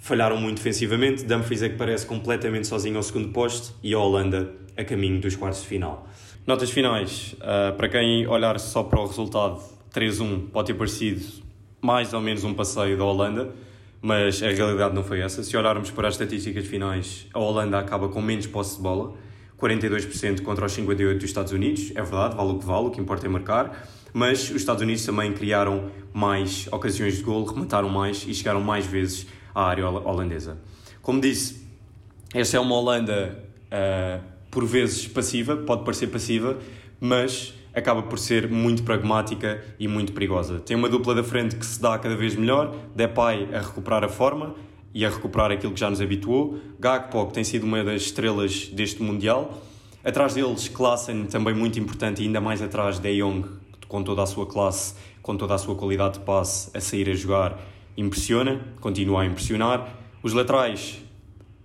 falharam 0.00 0.40
muito 0.40 0.56
defensivamente. 0.56 1.24
Dumfries 1.24 1.62
é 1.62 1.68
que 1.68 1.76
parece 1.76 2.06
completamente 2.06 2.66
sozinho 2.66 2.96
ao 2.96 3.02
segundo 3.02 3.28
posto 3.34 3.74
e 3.82 3.92
a 3.92 3.98
Holanda 3.98 4.50
a 4.78 4.84
caminho 4.84 5.20
dos 5.20 5.36
quartos 5.36 5.60
de 5.60 5.68
final. 5.68 6.08
Notas 6.48 6.70
finais. 6.70 7.34
Uh, 7.34 7.76
para 7.76 7.90
quem 7.90 8.26
olhar 8.26 8.58
só 8.58 8.82
para 8.82 8.98
o 8.98 9.06
resultado 9.06 9.60
3-1, 9.94 10.48
pode 10.48 10.68
ter 10.68 10.74
parecido 10.74 11.22
mais 11.78 12.14
ou 12.14 12.22
menos 12.22 12.42
um 12.42 12.54
passeio 12.54 12.96
da 12.96 13.04
Holanda 13.04 13.52
mas 14.00 14.42
a 14.42 14.48
realidade 14.48 14.94
não 14.94 15.02
foi 15.02 15.20
essa. 15.20 15.42
Se 15.42 15.56
olharmos 15.56 15.90
para 15.90 16.08
as 16.08 16.14
estatísticas 16.14 16.64
finais, 16.66 17.26
a 17.34 17.38
Holanda 17.38 17.78
acaba 17.78 18.08
com 18.08 18.22
menos 18.22 18.46
posse 18.46 18.76
de 18.76 18.82
bola, 18.82 19.14
42% 19.60 20.42
contra 20.42 20.64
os 20.64 20.72
58% 20.72 21.14
dos 21.14 21.24
Estados 21.24 21.52
Unidos, 21.52 21.90
é 21.94 22.02
verdade, 22.02 22.36
vale 22.36 22.52
o 22.52 22.58
que 22.58 22.64
vale, 22.64 22.86
o 22.86 22.90
que 22.90 23.00
importa 23.00 23.26
é 23.26 23.28
marcar, 23.28 23.86
mas 24.12 24.48
os 24.50 24.56
Estados 24.56 24.82
Unidos 24.82 25.04
também 25.04 25.32
criaram 25.32 25.90
mais 26.14 26.66
ocasiões 26.70 27.16
de 27.16 27.22
gol, 27.24 27.44
remataram 27.44 27.88
mais 27.88 28.24
e 28.26 28.32
chegaram 28.32 28.60
mais 28.60 28.86
vezes 28.86 29.26
à 29.54 29.64
área 29.64 29.86
holandesa. 29.86 30.58
Como 31.02 31.20
disse, 31.20 31.66
esta 32.32 32.56
é 32.56 32.60
uma 32.60 32.76
Holanda 32.76 33.44
uh, 33.66 34.27
por 34.50 34.64
vezes 34.64 35.06
passiva, 35.06 35.56
pode 35.56 35.84
parecer 35.84 36.08
passiva, 36.08 36.58
mas 37.00 37.54
acaba 37.74 38.02
por 38.02 38.18
ser 38.18 38.48
muito 38.48 38.82
pragmática 38.82 39.62
e 39.78 39.86
muito 39.86 40.12
perigosa. 40.12 40.58
Tem 40.58 40.76
uma 40.76 40.88
dupla 40.88 41.14
da 41.14 41.22
frente 41.22 41.56
que 41.56 41.64
se 41.64 41.80
dá 41.80 41.98
cada 41.98 42.16
vez 42.16 42.34
melhor, 42.34 42.74
Depay 42.94 43.48
a 43.54 43.60
recuperar 43.60 44.04
a 44.04 44.08
forma 44.08 44.54
e 44.92 45.04
a 45.04 45.10
recuperar 45.10 45.52
aquilo 45.52 45.72
que 45.72 45.80
já 45.80 45.88
nos 45.88 46.00
habituou, 46.00 46.58
Gakpo 46.80 47.26
que 47.26 47.34
tem 47.34 47.44
sido 47.44 47.64
uma 47.64 47.84
das 47.84 48.02
estrelas 48.02 48.68
deste 48.68 49.02
Mundial, 49.02 49.62
atrás 50.02 50.34
deles 50.34 50.68
Klassen 50.68 51.26
também 51.26 51.54
muito 51.54 51.78
importante 51.78 52.22
e 52.22 52.26
ainda 52.26 52.40
mais 52.40 52.62
atrás 52.62 52.98
De 52.98 53.18
Jong 53.18 53.46
com 53.88 54.02
toda 54.02 54.22
a 54.22 54.26
sua 54.26 54.46
classe, 54.46 54.94
com 55.22 55.36
toda 55.36 55.54
a 55.54 55.58
sua 55.58 55.74
qualidade 55.74 56.18
de 56.18 56.24
passe 56.24 56.70
a 56.76 56.80
sair 56.80 57.08
a 57.08 57.14
jogar, 57.14 57.58
impressiona, 57.96 58.60
continua 58.80 59.22
a 59.22 59.26
impressionar. 59.26 59.94
Os 60.22 60.32
laterais, 60.32 61.00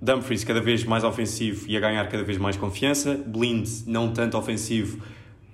Dumfries 0.04 0.44
cada 0.44 0.60
vez 0.60 0.84
mais 0.84 1.06
ofensivo 1.06 1.64
e 1.66 1.78
a 1.78 1.80
ganhar 1.80 2.06
cada 2.10 2.26
vez 2.26 2.38
mais 2.38 2.58
confiança, 2.58 3.16
Blind 3.26 3.66
não 3.88 4.12
tanto 4.12 4.38
ofensivo, 4.38 5.02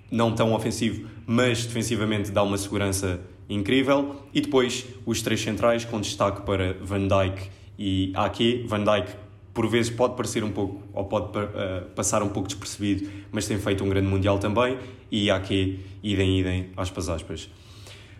não 0.09 0.33
tão 0.33 0.53
ofensivo, 0.53 1.07
mas 1.27 1.67
defensivamente 1.67 2.31
dá 2.31 2.41
uma 2.41 2.57
segurança 2.57 3.21
incrível. 3.47 4.15
E 4.33 4.41
depois 4.41 4.87
os 5.05 5.21
três 5.21 5.39
centrais, 5.39 5.85
com 5.85 6.01
destaque 6.01 6.41
para 6.41 6.73
Van 6.81 7.07
Dijk 7.07 7.47
e 7.77 8.11
Ake. 8.15 8.65
Van 8.67 8.83
Dijk, 8.83 9.11
por 9.53 9.69
vezes, 9.69 9.91
pode 9.91 10.15
parecer 10.15 10.43
um 10.43 10.51
pouco, 10.51 10.81
ou 10.93 11.05
pode 11.05 11.37
uh, 11.37 11.85
passar 11.95 12.23
um 12.23 12.29
pouco 12.29 12.47
despercebido, 12.47 13.07
mas 13.31 13.45
tem 13.45 13.59
feito 13.59 13.83
um 13.83 13.89
grande 13.89 14.07
Mundial 14.07 14.39
também. 14.39 14.79
E 15.11 15.29
Ake, 15.29 15.79
idem, 16.01 16.39
idem, 16.39 16.69
aspas, 16.75 17.07
aspas. 17.07 17.47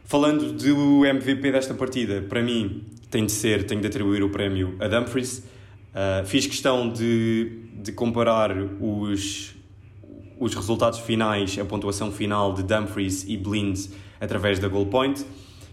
Falando 0.04 0.54
do 0.54 1.06
MVP 1.08 1.52
desta 1.52 1.74
partida, 1.74 2.22
para 2.22 2.44
mim 2.44 2.84
tem 3.10 3.26
de 3.26 3.32
ser, 3.32 3.64
tenho 3.64 3.82
de 3.82 3.88
atribuir 3.88 4.22
o 4.22 4.30
prémio 4.30 4.76
a 4.80 4.88
Dumfries. 4.88 5.58
Uh, 5.90 6.26
fiz 6.26 6.46
questão 6.46 6.90
de, 6.90 7.64
de 7.74 7.92
comparar 7.92 8.56
os, 8.80 9.56
os 10.40 10.54
resultados 10.54 11.00
finais, 11.00 11.58
a 11.58 11.66
pontuação 11.66 12.12
final 12.12 12.54
de 12.54 12.64
Dumfries 12.64 13.26
e 13.28 13.36
Blind 13.36 13.88
através 14.20 14.60
da 14.60 14.68
goal 14.68 14.86
point. 14.86 15.26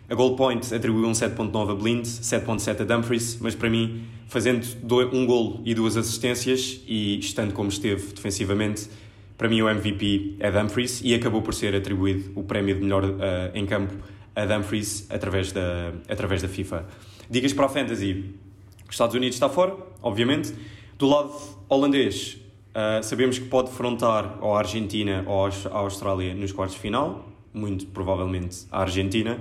A 0.08 0.14
goal 0.14 0.37
point 0.37 0.73
atribuiu 0.75 1.06
um 1.06 1.12
7.9 1.12 1.73
a 1.73 1.75
Blind, 1.75 2.04
7.7 2.04 2.80
a 2.80 2.85
Dumfries, 2.85 3.38
mas 3.40 3.54
para 3.54 3.68
mim, 3.68 4.04
fazendo 4.28 4.64
um 5.12 5.26
gol 5.26 5.61
e 5.64 5.75
duas 5.75 5.96
assistências 5.96 6.80
e 6.87 7.18
estando 7.18 7.52
como 7.52 7.68
esteve 7.68 8.12
defensivamente, 8.12 8.88
para 9.37 9.49
mim 9.49 9.61
o 9.62 9.68
MVP 9.68 10.37
é 10.38 10.50
Dumfries 10.50 11.02
e 11.04 11.12
acabou 11.12 11.42
por 11.42 11.52
ser 11.52 11.75
atribuído 11.75 12.30
o 12.35 12.44
prémio 12.44 12.75
de 12.75 12.82
melhor 12.82 13.04
uh, 13.04 13.16
em 13.52 13.66
campo 13.66 13.94
a 14.35 14.46
Dumfries 14.46 15.06
através 15.11 15.52
da, 15.52 15.92
através 16.08 16.40
da 16.40 16.49
FIFA. 16.49 16.87
Dicas 17.28 17.52
para 17.52 17.66
a 17.66 17.68
Fantasy. 17.68 18.46
Os 18.88 18.95
Estados 18.95 19.14
Unidos 19.14 19.37
está 19.37 19.49
fora, 19.49 19.76
obviamente. 20.02 20.55
Do 20.99 21.07
lado 21.09 21.33
holandês, 21.69 22.38
Uh, 22.76 23.02
sabemos 23.02 23.38
que 23.38 23.47
pode 23.47 23.71
frontar 23.71 24.37
ou 24.43 24.55
a 24.55 24.59
Argentina 24.59 25.25
ou 25.26 25.47
a 25.47 25.78
Austrália 25.78 26.35
nos 26.35 26.52
quartos 26.52 26.76
de 26.76 26.83
final, 26.83 27.26
muito 27.55 27.87
provavelmente 27.87 28.66
a 28.71 28.83
Argentina. 28.83 29.40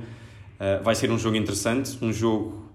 Uh, 0.57 0.81
vai 0.81 0.95
ser 0.95 1.11
um 1.11 1.19
jogo 1.19 1.35
interessante, 1.35 1.97
um 2.01 2.13
jogo 2.13 2.71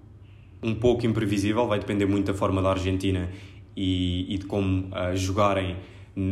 um 0.62 0.74
pouco 0.74 1.06
imprevisível, 1.06 1.66
vai 1.66 1.78
depender 1.78 2.04
muito 2.04 2.26
da 2.26 2.34
forma 2.34 2.60
da 2.60 2.72
Argentina 2.72 3.30
e, 3.74 4.34
e 4.34 4.36
de 4.36 4.44
como 4.44 4.88
uh, 4.88 5.16
jogarem 5.16 5.78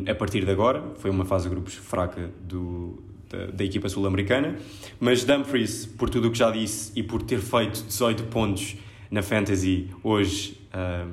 a 0.06 0.14
partir 0.14 0.44
de 0.44 0.50
agora. 0.50 0.84
Foi 0.98 1.10
uma 1.10 1.24
fase 1.24 1.48
de 1.48 1.54
grupos 1.54 1.72
fraca 1.72 2.30
do, 2.42 3.02
da, 3.30 3.46
da 3.46 3.64
equipa 3.64 3.88
sul-americana. 3.88 4.58
Mas 5.00 5.24
Dumfries, 5.24 5.86
por 5.86 6.10
tudo 6.10 6.28
o 6.28 6.30
que 6.30 6.36
já 6.36 6.50
disse 6.50 6.92
e 6.94 7.02
por 7.02 7.22
ter 7.22 7.38
feito 7.38 7.82
18 7.82 8.24
pontos 8.24 8.76
na 9.10 9.22
Fantasy, 9.22 9.90
hoje 10.02 10.60
uh, 10.72 11.10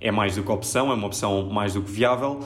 é 0.00 0.10
mais 0.10 0.36
do 0.36 0.42
que 0.42 0.50
opção, 0.50 0.90
é 0.90 0.94
uma 0.94 1.06
opção 1.06 1.48
mais 1.48 1.74
do 1.74 1.82
que 1.82 1.90
viável. 1.90 2.40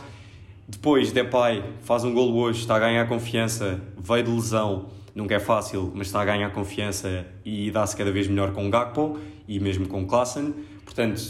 Depois, 0.68 1.12
Depay 1.12 1.62
faz 1.82 2.04
um 2.04 2.12
golo 2.14 2.38
hoje, 2.38 2.61
está 2.61 2.76
a 2.76 2.78
ganhar 2.78 3.06
confiança, 3.06 3.80
veio 3.99 4.25
de 4.25 4.30
lesão, 4.30 4.87
nunca 5.14 5.35
é 5.35 5.40
fácil, 5.40 5.92
mas 5.94 6.06
está 6.06 6.23
a 6.23 6.25
ganhar 6.25 6.50
confiança 6.50 7.26
e 7.44 7.71
dá-se 7.71 7.97
cada 7.97 8.11
vez 8.11 8.28
melhor 8.28 8.52
com 8.52 8.71
Gakpo 8.71 9.18
e 9.47 9.59
mesmo 9.61 9.87
com 9.87 10.06
Klassen. 10.06 10.54
Portanto, 10.85 11.21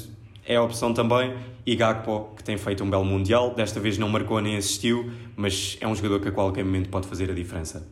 é 0.47 0.57
a 0.57 0.63
opção 0.63 0.93
também. 0.93 1.35
E 1.65 1.77
Gakpo, 1.77 2.31
que 2.37 2.43
tem 2.43 2.57
feito 2.57 2.83
um 2.85 2.91
belo 2.91 3.05
Mundial, 3.05 3.55
desta 3.55 3.81
vez 3.81 3.97
não 3.99 4.09
marcou 4.09 4.41
nem 4.41 4.57
assistiu, 4.57 5.11
mas 5.37 5.79
é 5.81 5.87
um 5.87 5.95
jogador 5.95 6.21
que 6.21 6.29
a 6.29 6.33
qualquer 6.33 6.65
momento 6.65 6.89
pode 6.89 7.07
fazer 7.07 7.31
a 7.31 7.35
diferença. 7.35 7.89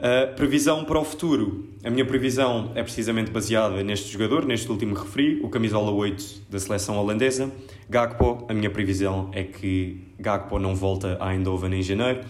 Uh, 0.00 0.34
previsão 0.34 0.82
para 0.82 0.98
o 0.98 1.04
futuro. 1.04 1.68
A 1.84 1.90
minha 1.90 2.06
previsão 2.06 2.72
é 2.74 2.82
precisamente 2.82 3.30
baseada 3.30 3.84
neste 3.84 4.10
jogador, 4.10 4.46
neste 4.46 4.70
último 4.70 4.94
referi, 4.94 5.38
o 5.42 5.50
camisola 5.50 5.90
8 5.90 6.44
da 6.48 6.58
seleção 6.58 6.96
holandesa. 6.96 7.52
Gakpo, 7.86 8.46
a 8.48 8.54
minha 8.54 8.70
previsão 8.70 9.28
é 9.34 9.44
que 9.44 10.00
Gakpo 10.18 10.58
não 10.58 10.74
volta 10.74 11.18
a 11.20 11.34
Eindhoven 11.34 11.74
em 11.74 11.82
janeiro, 11.82 12.22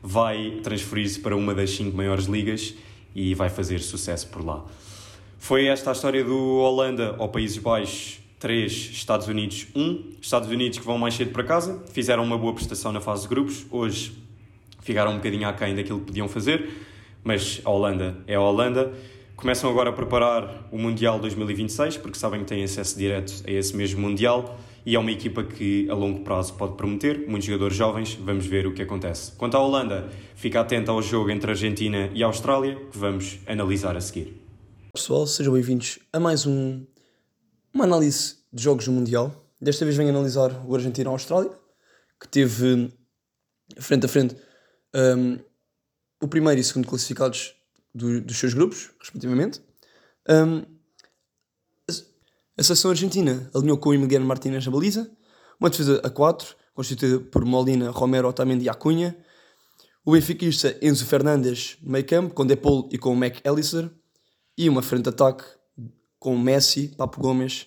vai 0.00 0.60
transferir-se 0.62 1.18
para 1.18 1.34
uma 1.34 1.52
das 1.52 1.70
5 1.70 1.96
maiores 1.96 2.26
ligas 2.26 2.72
e 3.12 3.34
vai 3.34 3.48
fazer 3.48 3.80
sucesso 3.80 4.28
por 4.28 4.44
lá. 4.44 4.64
Foi 5.38 5.66
esta 5.66 5.90
a 5.90 5.94
história 5.94 6.22
do 6.22 6.38
Holanda 6.58 7.16
ao 7.18 7.28
Países 7.30 7.58
Baixos 7.58 8.20
3, 8.38 8.72
Estados 8.92 9.26
Unidos 9.26 9.66
1. 9.74 10.18
Estados 10.22 10.48
Unidos 10.48 10.78
que 10.78 10.84
vão 10.84 10.96
mais 10.96 11.14
cedo 11.14 11.32
para 11.32 11.42
casa, 11.42 11.82
fizeram 11.92 12.22
uma 12.22 12.38
boa 12.38 12.54
prestação 12.54 12.92
na 12.92 13.00
fase 13.00 13.22
de 13.22 13.28
grupos, 13.28 13.66
hoje 13.72 14.12
ficaram 14.82 15.10
um 15.10 15.16
bocadinho 15.16 15.48
aquém 15.48 15.74
daquilo 15.74 15.98
que 15.98 16.06
podiam 16.06 16.28
fazer, 16.28 16.86
mas 17.28 17.60
a 17.62 17.68
Holanda 17.68 18.16
é 18.26 18.36
a 18.36 18.40
Holanda. 18.40 18.90
Começam 19.36 19.68
agora 19.68 19.90
a 19.90 19.92
preparar 19.92 20.66
o 20.72 20.78
Mundial 20.78 21.20
2026, 21.20 21.98
porque 21.98 22.18
sabem 22.18 22.40
que 22.40 22.46
têm 22.46 22.64
acesso 22.64 22.96
direto 22.96 23.44
a 23.46 23.50
esse 23.50 23.76
mesmo 23.76 24.00
Mundial 24.00 24.58
e 24.86 24.96
é 24.96 24.98
uma 24.98 25.12
equipa 25.12 25.44
que 25.44 25.86
a 25.90 25.94
longo 25.94 26.20
prazo 26.20 26.54
pode 26.54 26.74
prometer, 26.74 27.28
muitos 27.28 27.46
jogadores 27.46 27.76
jovens, 27.76 28.14
vamos 28.14 28.46
ver 28.46 28.66
o 28.66 28.72
que 28.72 28.80
acontece. 28.80 29.32
Quanto 29.32 29.58
à 29.58 29.60
Holanda, 29.60 30.08
fica 30.34 30.58
atenta 30.62 30.90
ao 30.90 31.02
jogo 31.02 31.30
entre 31.30 31.50
Argentina 31.50 32.08
e 32.14 32.22
Austrália, 32.22 32.76
que 32.90 32.96
vamos 32.96 33.38
analisar 33.46 33.94
a 33.94 34.00
seguir. 34.00 34.34
Pessoal, 34.94 35.26
sejam 35.26 35.52
bem-vindos 35.52 35.98
a 36.10 36.18
mais 36.18 36.46
um 36.46 36.82
uma 37.74 37.84
análise 37.84 38.36
de 38.50 38.62
jogos 38.62 38.86
do 38.86 38.92
Mundial. 38.92 39.34
Desta 39.60 39.84
vez 39.84 39.98
venho 39.98 40.08
analisar 40.08 40.64
o 40.66 40.74
Argentina-Austrália, 40.74 41.50
que 42.18 42.26
teve 42.26 42.90
frente 43.78 44.06
a 44.06 44.08
frente 44.08 44.34
um, 44.94 45.38
o 46.20 46.28
primeiro 46.28 46.60
e 46.60 46.64
segundo 46.64 46.86
classificados 46.86 47.54
do, 47.94 48.20
dos 48.20 48.36
seus 48.36 48.54
grupos, 48.54 48.90
respectivamente. 49.00 49.60
Um, 50.28 50.64
a 52.56 52.62
seleção 52.62 52.90
argentina 52.90 53.48
alinhou 53.54 53.78
com 53.78 53.90
o 53.90 53.94
Emiliano 53.94 54.26
Martínez 54.26 54.66
na 54.66 54.72
baliza, 54.72 55.10
uma 55.60 55.70
defesa 55.70 56.00
a 56.04 56.10
4, 56.10 56.56
constituída 56.74 57.20
por 57.20 57.44
Molina, 57.44 57.90
Romero, 57.90 58.28
Otamendi 58.28 58.64
e 58.64 58.68
Acunha. 58.68 59.16
O 60.04 60.12
benfiquista 60.12 60.76
Enzo 60.80 61.04
Fernandes 61.06 61.76
no 61.82 61.92
meio 61.92 62.06
campo, 62.06 62.34
com 62.34 62.46
Depol 62.46 62.88
e 62.92 62.98
com 62.98 63.14
Mac 63.14 63.44
Allister. 63.46 63.90
E 64.56 64.68
uma 64.68 64.82
frente 64.82 65.04
de 65.04 65.08
ataque 65.10 65.44
com 66.18 66.36
Messi, 66.36 66.88
Papo 66.96 67.20
Gomes 67.20 67.66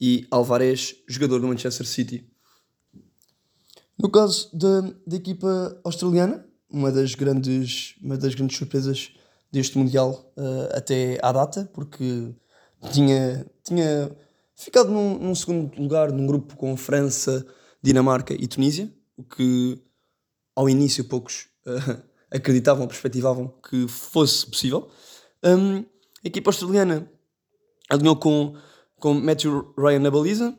e 0.00 0.26
Alvarez, 0.30 0.94
jogador 1.08 1.40
do 1.40 1.48
Manchester 1.48 1.86
City. 1.86 2.30
No 3.98 4.10
caso 4.10 4.50
da, 4.52 4.80
da 5.06 5.16
equipa 5.16 5.80
australiana, 5.82 6.46
uma 6.70 6.90
das 6.90 7.14
grandes, 7.14 7.94
uma 8.02 8.16
das 8.16 8.34
grandes 8.34 8.56
surpresas 8.56 9.12
deste 9.50 9.78
Mundial 9.78 10.32
uh, 10.36 10.76
até 10.76 11.18
à 11.22 11.32
data, 11.32 11.70
porque 11.72 12.34
tinha, 12.92 13.46
tinha 13.62 14.14
ficado 14.54 14.90
num, 14.90 15.18
num, 15.18 15.34
segundo 15.34 15.80
lugar 15.80 16.12
num 16.12 16.26
grupo 16.26 16.56
com 16.56 16.76
França, 16.76 17.46
Dinamarca 17.82 18.34
e 18.34 18.46
Tunísia, 18.46 18.92
o 19.16 19.22
que 19.22 19.80
ao 20.54 20.68
início 20.68 21.04
poucos 21.04 21.48
uh, 21.66 22.02
acreditavam, 22.30 22.86
perspectivavam 22.86 23.48
que 23.68 23.86
fosse 23.88 24.46
possível. 24.46 24.90
Um, 25.42 25.78
a 26.24 26.28
equipa 26.28 26.50
australiana 26.50 27.10
alinhou 27.88 28.16
com, 28.16 28.56
com 28.98 29.14
Matthew 29.14 29.74
Ryan 29.78 30.00
na 30.00 30.10
baliza, 30.10 30.58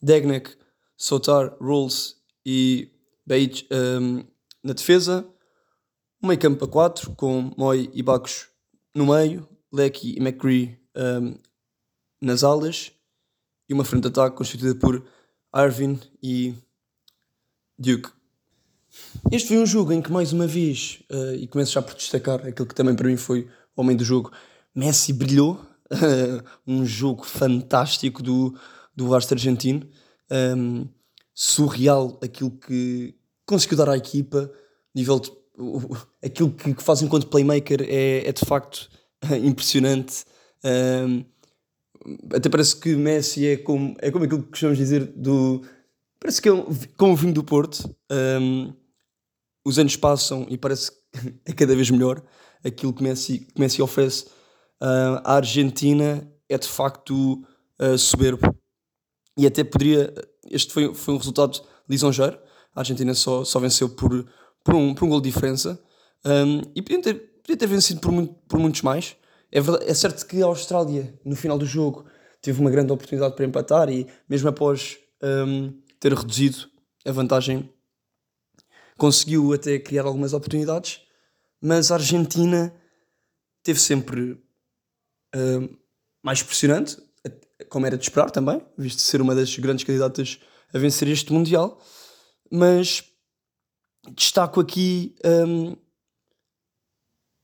Degnek, 0.00 0.56
Sotar, 0.96 1.56
Rolls 1.60 2.16
e 2.46 2.93
Beige 3.26 3.66
um, 3.70 4.24
na 4.62 4.72
defesa, 4.72 5.26
um 6.22 6.28
meio 6.28 6.40
campo 6.40 6.64
a 6.64 6.68
4 6.68 7.12
com 7.12 7.52
Moy 7.56 7.90
e 7.92 8.02
Bacos 8.02 8.48
no 8.94 9.06
meio, 9.06 9.48
Lecky 9.72 10.14
e 10.16 10.18
McCree 10.18 10.78
um, 10.96 11.36
nas 12.20 12.44
alas 12.44 12.92
e 13.68 13.74
uma 13.74 13.84
frente 13.84 14.02
de 14.02 14.08
ataque 14.08 14.36
constituída 14.36 14.78
por 14.78 15.04
Arvin 15.52 15.98
e 16.22 16.54
Duke. 17.78 18.10
Este 19.32 19.48
foi 19.48 19.58
um 19.58 19.66
jogo 19.66 19.92
em 19.92 20.00
que, 20.00 20.12
mais 20.12 20.32
uma 20.32 20.46
vez, 20.46 21.02
uh, 21.10 21.34
e 21.34 21.48
começo 21.48 21.72
já 21.72 21.82
por 21.82 21.94
destacar 21.94 22.46
aquilo 22.46 22.68
que 22.68 22.74
também 22.74 22.94
para 22.94 23.08
mim 23.08 23.16
foi 23.16 23.48
o 23.74 23.80
homem 23.80 23.96
do 23.96 24.04
jogo, 24.04 24.30
Messi 24.74 25.12
brilhou. 25.12 25.60
um 26.66 26.84
jogo 26.84 27.24
fantástico 27.24 28.22
do, 28.22 28.56
do 28.94 29.08
Vasco 29.08 29.34
argentino. 29.34 29.88
Um, 30.30 30.88
surreal 31.34 32.18
aquilo 32.22 32.50
que 32.50 33.14
conseguiu 33.44 33.76
dar 33.76 33.88
à 33.88 33.96
equipa. 33.96 34.50
Nível 34.94 35.18
de, 35.18 35.32
aquilo 36.24 36.52
que, 36.52 36.82
faz 36.82 37.02
enquanto 37.02 37.26
playmaker 37.26 37.82
é, 37.82 38.28
é 38.28 38.32
de 38.32 38.44
facto 38.44 38.88
impressionante. 39.42 40.24
Um, 40.64 41.24
até 42.32 42.48
parece 42.48 42.76
que 42.76 42.94
Messi 42.94 43.46
é 43.46 43.56
como, 43.56 43.96
é 43.98 44.10
como 44.10 44.24
aquilo 44.24 44.42
que 44.42 44.50
costumamos 44.50 44.78
dizer 44.78 45.04
do. 45.16 45.62
Parece 46.20 46.40
que 46.40 46.48
é 46.48 46.52
um, 46.52 46.64
como 46.96 47.12
o 47.12 47.16
vinho 47.16 47.34
do 47.34 47.44
Porto. 47.44 47.94
Um, 48.10 48.72
os 49.64 49.78
anos 49.78 49.96
passam 49.96 50.46
e 50.48 50.58
parece 50.58 50.90
que 50.90 51.34
é 51.46 51.52
cada 51.52 51.74
vez 51.74 51.90
melhor 51.90 52.22
aquilo 52.62 52.92
que 52.92 53.02
Messi, 53.02 53.40
que 53.40 53.60
Messi 53.60 53.80
oferece 53.82 54.26
uh, 54.82 55.20
a 55.24 55.36
Argentina 55.36 56.30
é 56.48 56.58
de 56.58 56.68
facto 56.68 57.42
uh, 57.80 57.98
soberbo. 57.98 58.54
E 59.36 59.46
até 59.46 59.64
poderia. 59.64 60.12
Este 60.50 60.72
foi, 60.72 60.94
foi 60.94 61.14
um 61.14 61.18
resultado 61.18 61.60
lisonjeiro. 61.88 62.38
A 62.74 62.80
Argentina 62.80 63.14
só, 63.14 63.44
só 63.44 63.58
venceu 63.58 63.88
por, 63.88 64.26
por, 64.62 64.74
um, 64.74 64.94
por 64.94 65.04
um 65.04 65.08
gol 65.08 65.20
de 65.20 65.30
diferença. 65.30 65.80
Um, 66.24 66.62
e 66.74 66.82
podia 66.82 67.02
ter, 67.02 67.14
podia 67.14 67.56
ter 67.56 67.66
vencido 67.66 68.00
por, 68.00 68.10
muito, 68.10 68.34
por 68.48 68.58
muitos 68.58 68.82
mais. 68.82 69.16
É, 69.52 69.60
verdade, 69.60 69.90
é 69.90 69.94
certo 69.94 70.26
que 70.26 70.42
a 70.42 70.46
Austrália, 70.46 71.18
no 71.24 71.36
final 71.36 71.58
do 71.58 71.66
jogo, 71.66 72.06
teve 72.40 72.60
uma 72.60 72.70
grande 72.70 72.92
oportunidade 72.92 73.36
para 73.36 73.44
empatar 73.44 73.88
e, 73.88 74.06
mesmo 74.28 74.48
após 74.48 74.98
um, 75.22 75.72
ter 76.00 76.12
reduzido 76.12 76.68
a 77.06 77.12
vantagem, 77.12 77.70
conseguiu 78.96 79.52
até 79.52 79.78
criar 79.78 80.04
algumas 80.04 80.32
oportunidades. 80.32 81.00
Mas 81.60 81.90
a 81.90 81.94
Argentina 81.94 82.74
teve 83.62 83.80
sempre 83.80 84.42
mais 86.22 86.42
pressionante, 86.42 86.96
como 87.74 87.86
era 87.86 87.98
de 87.98 88.04
esperar 88.04 88.30
também, 88.30 88.62
visto 88.78 89.02
ser 89.02 89.20
uma 89.20 89.34
das 89.34 89.58
grandes 89.58 89.84
candidatas 89.84 90.38
a 90.72 90.78
vencer 90.78 91.08
este 91.08 91.32
Mundial. 91.32 91.82
Mas 92.48 93.02
destaco 94.12 94.60
aqui 94.60 95.16
um, 95.24 95.76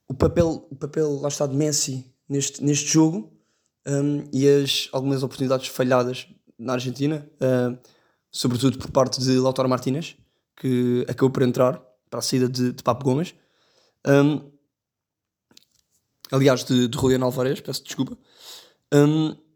o, 0.09 0.15
papel, 0.15 0.69
o 0.71 0.77
papel, 0.77 1.19
lá 1.21 1.27
está, 1.27 1.49
de 1.49 1.57
Messi 1.57 2.15
neste, 2.29 2.63
neste 2.63 2.89
jogo 2.93 3.37
um, 3.89 4.23
e 4.33 4.47
as 4.47 4.89
algumas 4.93 5.25
oportunidades 5.25 5.67
falhadas 5.67 6.29
na 6.57 6.75
Argentina, 6.75 7.29
uh, 7.43 7.77
sobretudo 8.31 8.79
por 8.79 8.93
parte 8.93 9.21
de 9.21 9.37
Lautaro 9.37 9.69
Martínez, 9.69 10.17
que 10.55 11.05
acabou 11.09 11.31
por 11.31 11.43
entrar 11.43 11.83
para 12.09 12.21
a 12.21 12.23
saída 12.23 12.49
de, 12.49 12.73
de 12.73 12.83
Papo 12.85 13.05
Gomes. 13.05 13.35
Um, 14.07 14.49
aliás, 16.31 16.63
de, 16.63 16.87
de 16.87 16.97
Juliano 16.97 17.25
Alvarez, 17.25 17.61
peço 17.61 17.83
desculpa. 17.83 18.17
Um, 18.95 19.50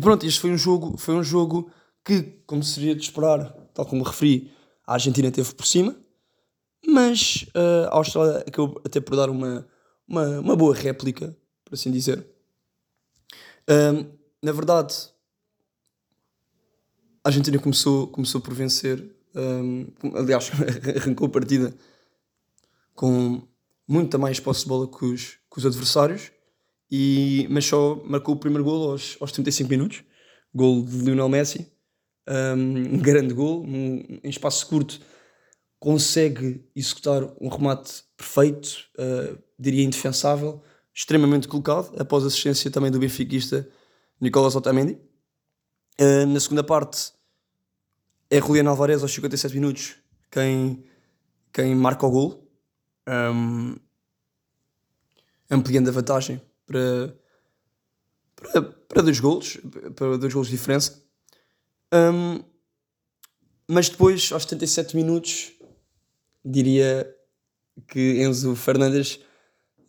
e 0.00 0.02
pronto, 0.02 0.24
este 0.24 0.40
foi 0.40 0.50
um 0.50 0.56
jogo, 0.56 0.96
foi 0.96 1.14
um 1.14 1.22
jogo 1.22 1.70
que, 2.02 2.22
como 2.46 2.64
seria 2.64 2.94
de 2.94 3.02
esperar, 3.02 3.52
tal 3.74 3.84
como 3.84 4.02
referi, 4.02 4.50
a 4.86 4.94
Argentina 4.94 5.30
teve 5.30 5.54
por 5.54 5.66
cima, 5.66 5.94
mas 6.86 7.44
uh, 7.54 7.90
a 7.90 7.96
Austrália 7.96 8.38
acabou 8.38 8.80
até 8.82 8.98
por 8.98 9.14
dar 9.14 9.28
uma, 9.28 9.68
uma, 10.08 10.40
uma 10.40 10.56
boa 10.56 10.74
réplica, 10.74 11.36
por 11.66 11.74
assim 11.74 11.90
dizer. 11.90 12.26
Um, 13.68 14.06
na 14.42 14.52
verdade, 14.52 14.94
a 17.22 17.28
Argentina 17.28 17.58
começou, 17.58 18.06
começou 18.06 18.40
por 18.40 18.54
vencer, 18.54 19.04
um, 19.36 19.86
aliás, 20.14 20.50
arrancou 20.96 21.26
a 21.26 21.30
partida 21.30 21.74
com 22.94 23.42
muita 23.86 24.16
mais 24.16 24.40
posse 24.40 24.62
de 24.62 24.68
bola 24.68 24.88
que 24.88 25.04
os, 25.04 25.38
que 25.52 25.58
os 25.58 25.66
adversários, 25.66 26.32
e, 26.90 27.46
mas 27.48 27.66
só 27.66 28.02
marcou 28.04 28.34
o 28.34 28.38
primeiro 28.38 28.64
gol 28.64 28.90
aos, 28.90 29.16
aos 29.20 29.30
35 29.30 29.70
minutos. 29.70 30.02
Gol 30.52 30.84
de 30.84 30.96
Lionel 30.96 31.28
Messi. 31.28 31.70
Um, 32.28 32.94
um 32.94 32.98
grande 33.00 33.32
gol, 33.32 33.62
um, 33.64 34.20
em 34.22 34.28
espaço 34.28 34.66
curto. 34.66 35.00
consegue 35.78 36.64
executar 36.74 37.22
um 37.40 37.48
remate 37.48 38.04
perfeito, 38.16 38.86
uh, 38.98 39.38
diria 39.58 39.84
indefensável, 39.84 40.62
extremamente 40.92 41.48
colocado, 41.48 41.94
após 41.98 42.24
assistência 42.24 42.70
também 42.70 42.90
do 42.90 42.98
benfiquista 42.98 43.68
Nicolas 44.20 44.56
Otamendi. 44.56 44.98
Uh, 46.00 46.26
na 46.26 46.40
segunda 46.40 46.64
parte, 46.64 47.12
é 48.28 48.40
Julián 48.40 48.68
Alvarez 48.68 49.02
aos 49.02 49.12
57 49.12 49.54
minutos 49.54 49.96
quem, 50.30 50.84
quem 51.52 51.74
marca 51.74 52.06
o 52.06 52.10
gol, 52.10 52.50
um, 53.08 53.76
ampliando 55.50 55.88
a 55.88 55.92
vantagem 55.92 56.40
para, 56.70 57.16
para, 58.36 58.62
para 58.62 59.02
dois 59.02 59.18
golos, 59.18 59.58
para 59.96 60.16
dois 60.16 60.32
golos 60.32 60.48
de 60.48 60.56
diferença. 60.56 61.02
Um, 61.92 62.44
mas 63.68 63.88
depois, 63.88 64.30
aos 64.32 64.44
77 64.44 64.94
minutos, 64.94 65.52
diria 66.44 67.12
que 67.88 68.22
Enzo 68.22 68.54
Fernandes 68.54 69.20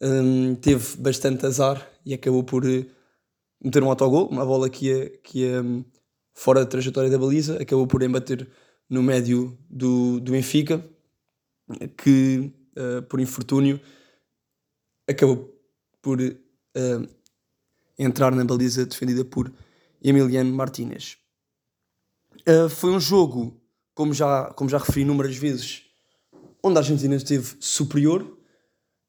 um, 0.02 0.56
teve 0.56 0.98
bastante 0.98 1.46
azar 1.46 1.88
e 2.04 2.14
acabou 2.16 2.44
por 2.44 2.66
eh, 2.66 2.86
meter 3.64 3.84
um 3.84 3.90
autogol, 3.90 4.28
uma 4.28 4.46
bola 4.46 4.70
que 4.70 4.88
ia, 4.88 5.10
que 5.20 5.40
ia 5.40 5.62
hum, 5.62 5.86
fora 6.34 6.62
da 6.62 6.66
trajetória 6.66 7.10
da 7.10 7.18
baliza, 7.18 7.62
acabou 7.62 7.86
por 7.86 8.02
embater 8.02 8.48
no 8.90 9.04
médio 9.04 9.56
do, 9.70 10.20
do 10.20 10.32
Benfica, 10.32 10.84
que 11.98 12.52
uh, 12.76 13.02
por 13.04 13.20
infortúnio 13.20 13.80
acabou 15.08 15.56
por 16.02 16.20
uh, 16.76 17.08
entrar 17.98 18.34
na 18.34 18.44
baliza 18.44 18.86
defendida 18.86 19.24
por 19.24 19.52
Emiliano 20.04 20.54
Martínez. 20.54 21.18
Uh, 22.48 22.70
foi 22.70 22.92
um 22.92 23.00
jogo, 23.00 23.62
como 23.94 24.14
já, 24.14 24.46
como 24.56 24.70
já 24.70 24.78
referi 24.78 25.02
inúmeras 25.02 25.36
vezes, 25.36 25.84
onde 26.64 26.78
a 26.78 26.82
Argentina 26.82 27.16
esteve 27.16 27.56
superior, 27.60 28.38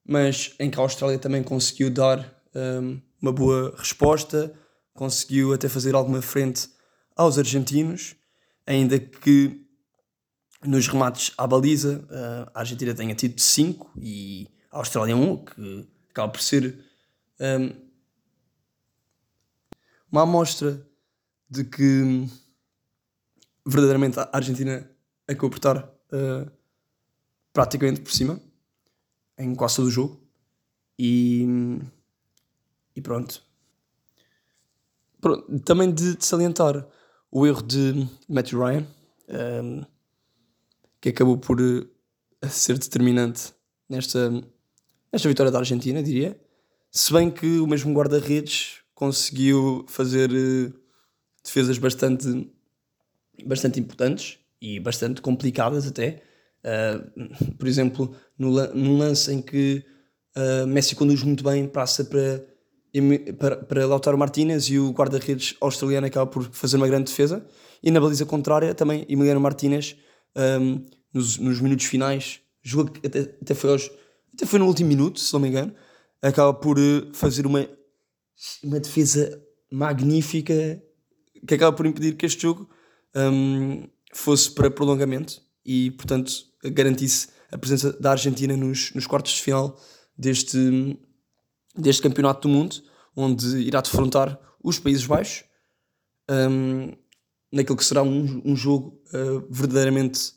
mas 0.04 0.54
em 0.59 0.71
que 0.71 0.78
a 0.78 0.83
Austrália 0.83 1.19
também 1.19 1.42
conseguiu 1.42 1.90
dar 1.90 2.42
um, 2.54 3.00
uma 3.21 3.33
boa 3.33 3.75
resposta, 3.76 4.52
conseguiu 4.92 5.52
até 5.52 5.69
fazer 5.69 5.95
alguma 5.95 6.21
frente 6.21 6.69
aos 7.16 7.38
argentinos, 7.38 8.16
ainda 8.66 8.99
que 8.99 9.64
nos 10.64 10.87
remates 10.88 11.33
à 11.37 11.47
baliza 11.47 12.04
a 12.54 12.61
Argentina 12.61 12.95
tenha 12.95 13.14
tido 13.14 13.40
5 13.40 13.92
e 14.00 14.49
a 14.71 14.78
Austrália 14.78 15.16
1, 15.16 15.33
um, 15.33 15.45
que 15.45 15.88
acaba 16.11 16.33
por 16.33 16.40
ser 16.40 16.78
um, 17.42 17.92
uma 20.11 20.22
amostra 20.22 20.87
de 21.50 21.64
que 21.64 22.28
verdadeiramente 23.66 24.18
a 24.18 24.30
Argentina 24.32 24.88
acabou 25.26 25.50
por 25.50 25.58
uh, 25.76 26.50
praticamente 27.52 28.00
por 28.00 28.12
cima 28.12 28.40
em 29.38 29.54
quase 29.54 29.76
todo 29.76 29.87
o 29.87 29.90
jogo 29.90 30.20
e, 30.99 31.46
e 32.94 33.00
pronto. 33.00 33.42
pronto. 35.20 35.61
Também 35.61 35.92
de, 35.92 36.16
de, 36.16 36.25
salientar 36.25 36.87
o 37.30 37.46
erro 37.46 37.62
de 37.62 38.08
Matthew 38.28 38.64
Ryan 38.64 38.87
um, 39.62 39.84
que 41.00 41.08
acabou 41.08 41.38
por 41.38 41.61
uh, 41.61 41.88
ser 42.49 42.78
determinante 42.78 43.52
nesta, 43.88 44.30
nesta 45.11 45.28
vitória 45.28 45.50
da 45.50 45.58
Argentina, 45.58 46.02
diria. 46.02 46.38
Se 46.94 47.11
bem 47.11 47.30
que 47.30 47.58
o 47.58 47.66
mesmo 47.66 47.90
guarda-redes 47.94 48.82
conseguiu 48.94 49.87
fazer 49.88 50.30
uh, 50.30 50.75
defesas 51.42 51.78
bastante, 51.78 52.52
bastante 53.46 53.80
importantes 53.80 54.38
e 54.61 54.78
bastante 54.78 55.22
complicadas 55.22 55.87
até. 55.87 56.22
Uh, 56.62 57.54
por 57.56 57.66
exemplo, 57.66 58.14
num 58.38 58.99
lance 58.99 59.32
em 59.32 59.40
que 59.40 59.82
uh, 60.37 60.66
Messi 60.66 60.94
conduz 60.94 61.22
muito 61.22 61.42
bem, 61.42 61.66
passa 61.66 62.04
para, 62.04 62.44
para, 63.38 63.56
para 63.56 63.87
Lautaro 63.87 64.18
Martinez 64.18 64.66
e 64.66 64.78
o 64.78 64.90
guarda-redes 64.90 65.57
australiano 65.62 66.07
acaba 66.07 66.31
por 66.31 66.44
fazer 66.52 66.76
uma 66.76 66.87
grande 66.87 67.05
defesa. 67.05 67.42
E 67.83 67.90
na 67.90 68.00
baliza 68.00 68.26
contrária, 68.26 68.74
também 68.74 69.07
Emiliano 69.09 69.40
Martinez, 69.40 69.96
um, 70.37 70.85
nos, 71.11 71.38
nos, 71.38 71.59
minutos 71.59 71.87
finais, 71.87 72.40
jogo 72.62 72.92
até, 73.02 73.20
até, 73.20 73.55
foi 73.55 73.76
até 74.35 74.44
foi 74.44 74.59
no 74.59 74.66
último 74.66 74.90
minuto, 74.90 75.18
se 75.18 75.33
não 75.33 75.40
me 75.40 75.48
engano, 75.48 75.74
acaba 76.22 76.54
por 76.54 76.78
uh, 76.78 77.12
fazer 77.12 77.46
uma 77.46 77.68
uma 78.62 78.80
defesa 78.80 79.40
magnífica 79.70 80.82
que 81.46 81.54
acaba 81.54 81.76
por 81.76 81.87
impedir 81.87 82.16
que 82.16 82.26
este 82.26 82.42
jogo 82.42 82.68
um, 83.14 83.88
fosse 84.12 84.50
para 84.50 84.70
prolongamento 84.70 85.40
e, 85.64 85.90
portanto, 85.92 86.32
garantisse 86.64 87.28
a 87.50 87.58
presença 87.58 87.92
da 87.92 88.12
Argentina 88.12 88.56
nos, 88.56 88.92
nos 88.94 89.06
quartos 89.06 89.32
de 89.32 89.42
final 89.42 89.78
deste, 90.16 90.98
deste 91.76 92.02
campeonato 92.02 92.48
do 92.48 92.54
mundo, 92.54 92.76
onde 93.14 93.58
irá 93.58 93.80
defrontar 93.80 94.38
os 94.62 94.78
Países 94.78 95.06
Baixos 95.06 95.44
um, 96.30 96.92
naquilo 97.50 97.76
que 97.76 97.85
será 97.85 98.02
um, 98.02 98.42
um 98.44 98.56
jogo 98.56 99.00
uh, 99.08 99.46
verdadeiramente 99.50 100.32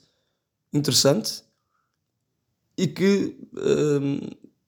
interessante 0.74 1.44
e 2.78 2.88
que, 2.88 3.38
um, 3.54 4.20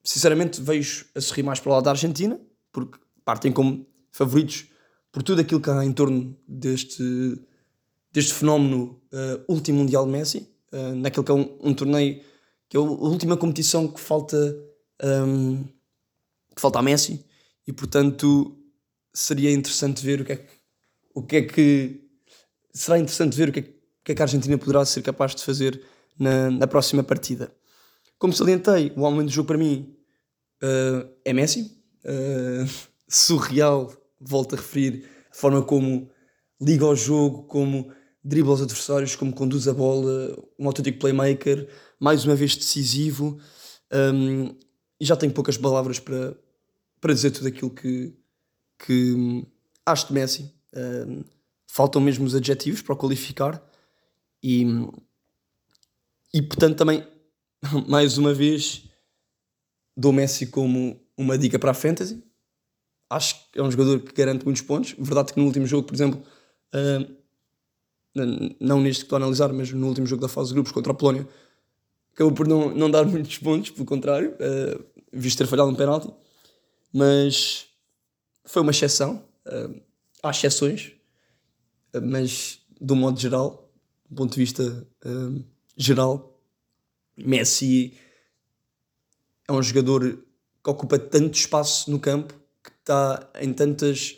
sinceramente, 0.08 0.62
vejo 0.62 1.06
a 1.13 1.20
sorrir 1.20 1.43
mais 1.43 1.60
para 1.60 1.70
o 1.70 1.74
lado 1.74 1.84
da 1.84 1.91
Argentina, 1.91 2.39
porque 2.72 2.98
partem 3.26 3.52
como 3.52 3.86
favoritos 4.10 4.67
por 5.12 5.22
tudo 5.22 5.41
aquilo 5.41 5.60
que 5.60 5.70
há 5.70 5.84
em 5.84 5.91
torno 5.91 6.34
deste, 6.48 7.04
deste 8.13 8.34
fenómeno 8.34 9.02
uh, 9.12 9.52
último 9.52 9.80
Mundial 9.80 10.06
de 10.06 10.12
Messi, 10.12 10.50
uh, 10.72 10.96
naquele 10.96 11.26
que 11.26 11.32
é 11.32 11.36
um, 11.36 11.58
um, 11.62 11.74
torneio 11.74 12.22
que 12.70 12.78
é 12.78 12.80
a 12.80 12.84
última 12.84 13.36
competição 13.36 13.86
que 13.86 14.00
falta, 14.00 14.38
um, 15.04 15.56
ehm, 15.56 15.63
que 16.56 16.62
falta 16.62 16.80
a 16.80 16.82
Messi, 16.82 17.26
e 17.65 17.74
portanto 17.74 18.58
seria 19.13 19.52
interessante 19.52 20.06
ver 20.06 20.22
o 20.22 20.26
que 20.26 20.32
é 20.32 20.36
que, 20.38 20.54
o 21.13 21.24
que, 21.24 21.36
é 21.36 21.41
que 21.41 22.10
será 22.74 22.98
interessante 22.98 23.36
ver 23.36 23.50
o 23.50 23.52
que 23.52 23.60
é, 23.60 23.63
que, 23.63 24.12
é 24.13 24.15
que 24.15 24.22
a 24.22 24.26
Argentina 24.26 24.58
poderá 24.58 24.86
ser 24.86 25.02
capaz 25.02 25.36
de 25.36 25.43
fazer 25.43 25.82
na, 26.17 26.50
na 26.50 26.67
próxima 26.67 27.04
partida. 27.04 27.54
Como 28.17 28.34
salientei, 28.34 28.93
o 28.96 29.02
homem 29.02 29.26
do 29.26 29.32
jogo 29.32 29.48
para 29.48 29.58
mim 29.58 29.96
uh, 30.63 31.10
é 31.24 31.34
Messi. 31.34 31.78
Uh, 32.04 32.70
surreal, 33.08 33.93
volto 34.20 34.54
a 34.54 34.58
referir, 34.58 35.06
a 35.32 35.36
forma 35.36 35.62
como 35.62 36.10
liga 36.60 36.86
ao 36.86 36.96
jogo, 36.96 37.43
como 37.43 37.91
dribla 38.24 38.54
os 38.54 38.62
adversários, 38.62 39.15
como 39.15 39.34
conduz 39.34 39.67
a 39.67 39.74
bola, 39.74 40.38
um 40.60 40.67
autêntico 40.67 41.00
playmaker, 41.00 41.70
mais 42.00 42.26
uma 42.26 42.36
vez 42.36 42.56
decisivo. 42.56 43.39
Um, 43.91 44.56
e 45.00 45.06
já 45.06 45.15
tenho 45.15 45.32
poucas 45.32 45.58
palavras 45.58 46.00
para, 46.00 46.36
para 47.00 47.13
dizer 47.13 47.32
tudo 47.32 47.48
aquilo 47.48 47.70
que, 47.70 48.13
que 48.86 49.46
acho 49.86 50.08
de 50.08 50.13
Messi. 50.13 50.54
Um, 50.76 51.24
faltam 51.67 52.02
mesmo 52.02 52.26
os 52.26 52.36
adjetivos 52.36 52.82
para 52.82 52.93
o 52.93 52.98
qualificar. 52.98 53.63
E, 54.43 54.65
e 56.34 56.41
portanto, 56.41 56.78
também, 56.78 57.08
mais 57.88 58.17
uma 58.17 58.34
vez, 58.34 58.89
dou 59.97 60.13
Messi 60.13 60.47
como 60.47 61.01
uma 61.17 61.38
dica 61.38 61.60
para 61.60 61.71
a 61.71 61.73
Fantasy 61.73 62.23
acho 63.10 63.36
que 63.51 63.60
é 63.60 63.63
um 63.63 63.71
jogador 63.71 63.99
que 63.99 64.13
garante 64.13 64.45
muitos 64.45 64.62
pontos. 64.62 64.95
Verdade 64.97 65.33
que 65.33 65.39
no 65.39 65.45
último 65.45 65.65
jogo, 65.65 65.88
por 65.88 65.95
exemplo, 65.95 66.21
uh, 66.73 67.17
não 68.60 68.81
neste 68.81 69.01
que 69.01 69.05
estou 69.05 69.17
a 69.17 69.19
analisar, 69.19 69.53
mas 69.53 69.71
no 69.71 69.88
último 69.88 70.07
jogo 70.07 70.21
da 70.21 70.27
fase 70.27 70.49
de 70.49 70.55
grupos 70.55 70.71
contra 70.71 70.91
a 70.91 70.95
Polónia, 70.95 71.27
acabou 72.13 72.33
por 72.33 72.47
não, 72.47 72.73
não 72.73 72.89
dar 72.89 73.05
muitos 73.05 73.38
pontos, 73.38 73.69
pelo 73.69 73.86
contrário, 73.86 74.31
uh, 74.31 74.83
visto 75.13 75.38
ter 75.38 75.47
falhado 75.47 75.69
um 75.69 75.75
penalti. 75.75 76.12
Mas 76.91 77.67
foi 78.45 78.62
uma 78.62 78.71
exceção. 78.71 79.23
Uh, 79.45 79.79
há 80.23 80.31
exceções, 80.31 80.93
uh, 81.93 82.01
mas 82.01 82.60
do 82.81 82.95
modo 82.95 83.19
geral, 83.19 83.71
do 84.10 84.15
ponto 84.15 84.33
de 84.33 84.39
vista 84.39 84.88
geral, 85.75 86.39
Messi 87.17 87.93
é 89.47 89.51
um 89.51 89.62
jogador 89.62 90.17
que 90.63 90.69
ocupa 90.69 90.99
tanto 90.99 91.36
espaço 91.36 91.89
no 91.89 91.99
campo 91.99 92.33
está 92.88 93.29
em 93.41 93.53
tantas. 93.53 94.17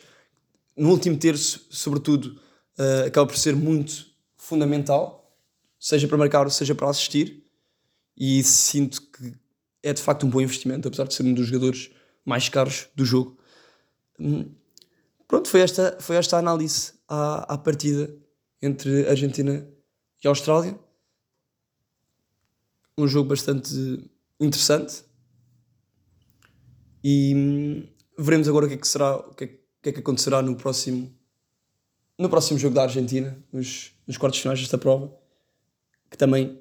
No 0.77 0.91
último 0.91 1.17
terço, 1.17 1.65
sobretudo, 1.69 2.39
uh, 2.77 3.07
acaba 3.07 3.27
por 3.27 3.37
ser 3.37 3.55
muito 3.55 4.07
fundamental, 4.37 5.35
seja 5.79 6.07
para 6.07 6.17
marcar, 6.17 6.49
seja 6.51 6.73
para 6.75 6.89
assistir. 6.89 7.43
E 8.15 8.43
sinto 8.43 9.01
que 9.01 9.33
é 9.81 9.93
de 9.93 10.01
facto 10.01 10.25
um 10.25 10.29
bom 10.29 10.41
investimento, 10.41 10.87
apesar 10.87 11.05
de 11.05 11.13
ser 11.13 11.23
um 11.23 11.33
dos 11.33 11.47
jogadores 11.47 11.89
mais 12.25 12.47
caros 12.47 12.87
do 12.95 13.03
jogo. 13.03 13.37
Hum, 14.19 14.51
pronto, 15.27 15.47
foi 15.47 15.61
esta, 15.61 15.97
foi 15.99 16.15
esta 16.17 16.35
a 16.35 16.39
análise 16.39 16.93
à, 17.07 17.53
à 17.53 17.57
partida 17.57 18.13
entre 18.61 19.07
Argentina 19.07 19.67
e 20.23 20.27
Austrália. 20.27 20.77
Um 22.97 23.07
jogo 23.07 23.29
bastante 23.29 23.73
interessante. 24.39 25.03
E 27.03 27.33
hum, 27.35 27.87
veremos 28.17 28.47
agora 28.47 28.65
o 28.65 28.69
que 28.69 28.75
é 28.75 28.77
que 28.77 28.87
será, 28.87 29.17
o 29.17 29.33
que 29.33 29.43
é, 29.43 29.47
que, 29.47 29.89
é 29.89 29.91
que 29.91 29.99
acontecerá 29.99 30.41
no 30.41 30.55
próximo, 30.55 31.13
no 32.17 32.29
próximo 32.29 32.59
jogo 32.59 32.75
da 32.75 32.83
Argentina, 32.83 33.37
nos, 33.51 33.91
nos 34.05 34.17
quartos 34.17 34.39
finais 34.39 34.59
desta 34.59 34.77
prova, 34.77 35.13
que 36.09 36.17
também 36.17 36.59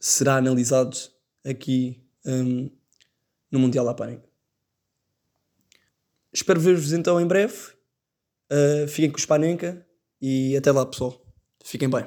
será 0.00 0.36
analisado 0.36 0.96
aqui 1.44 2.02
um, 2.24 2.70
no 3.50 3.58
Mundial 3.58 3.84
da 3.84 3.94
Pânico. 3.94 4.28
Espero 6.32 6.60
ver-vos 6.60 6.92
então 6.92 7.20
em 7.20 7.26
breve. 7.26 7.54
Uh, 8.50 8.86
fiquem 8.88 9.10
com 9.10 9.16
o 9.16 9.20
Spanenka 9.20 9.84
e 10.20 10.56
até 10.56 10.70
lá, 10.70 10.84
pessoal. 10.86 11.20
Fiquem 11.64 11.88
bem. 11.88 12.06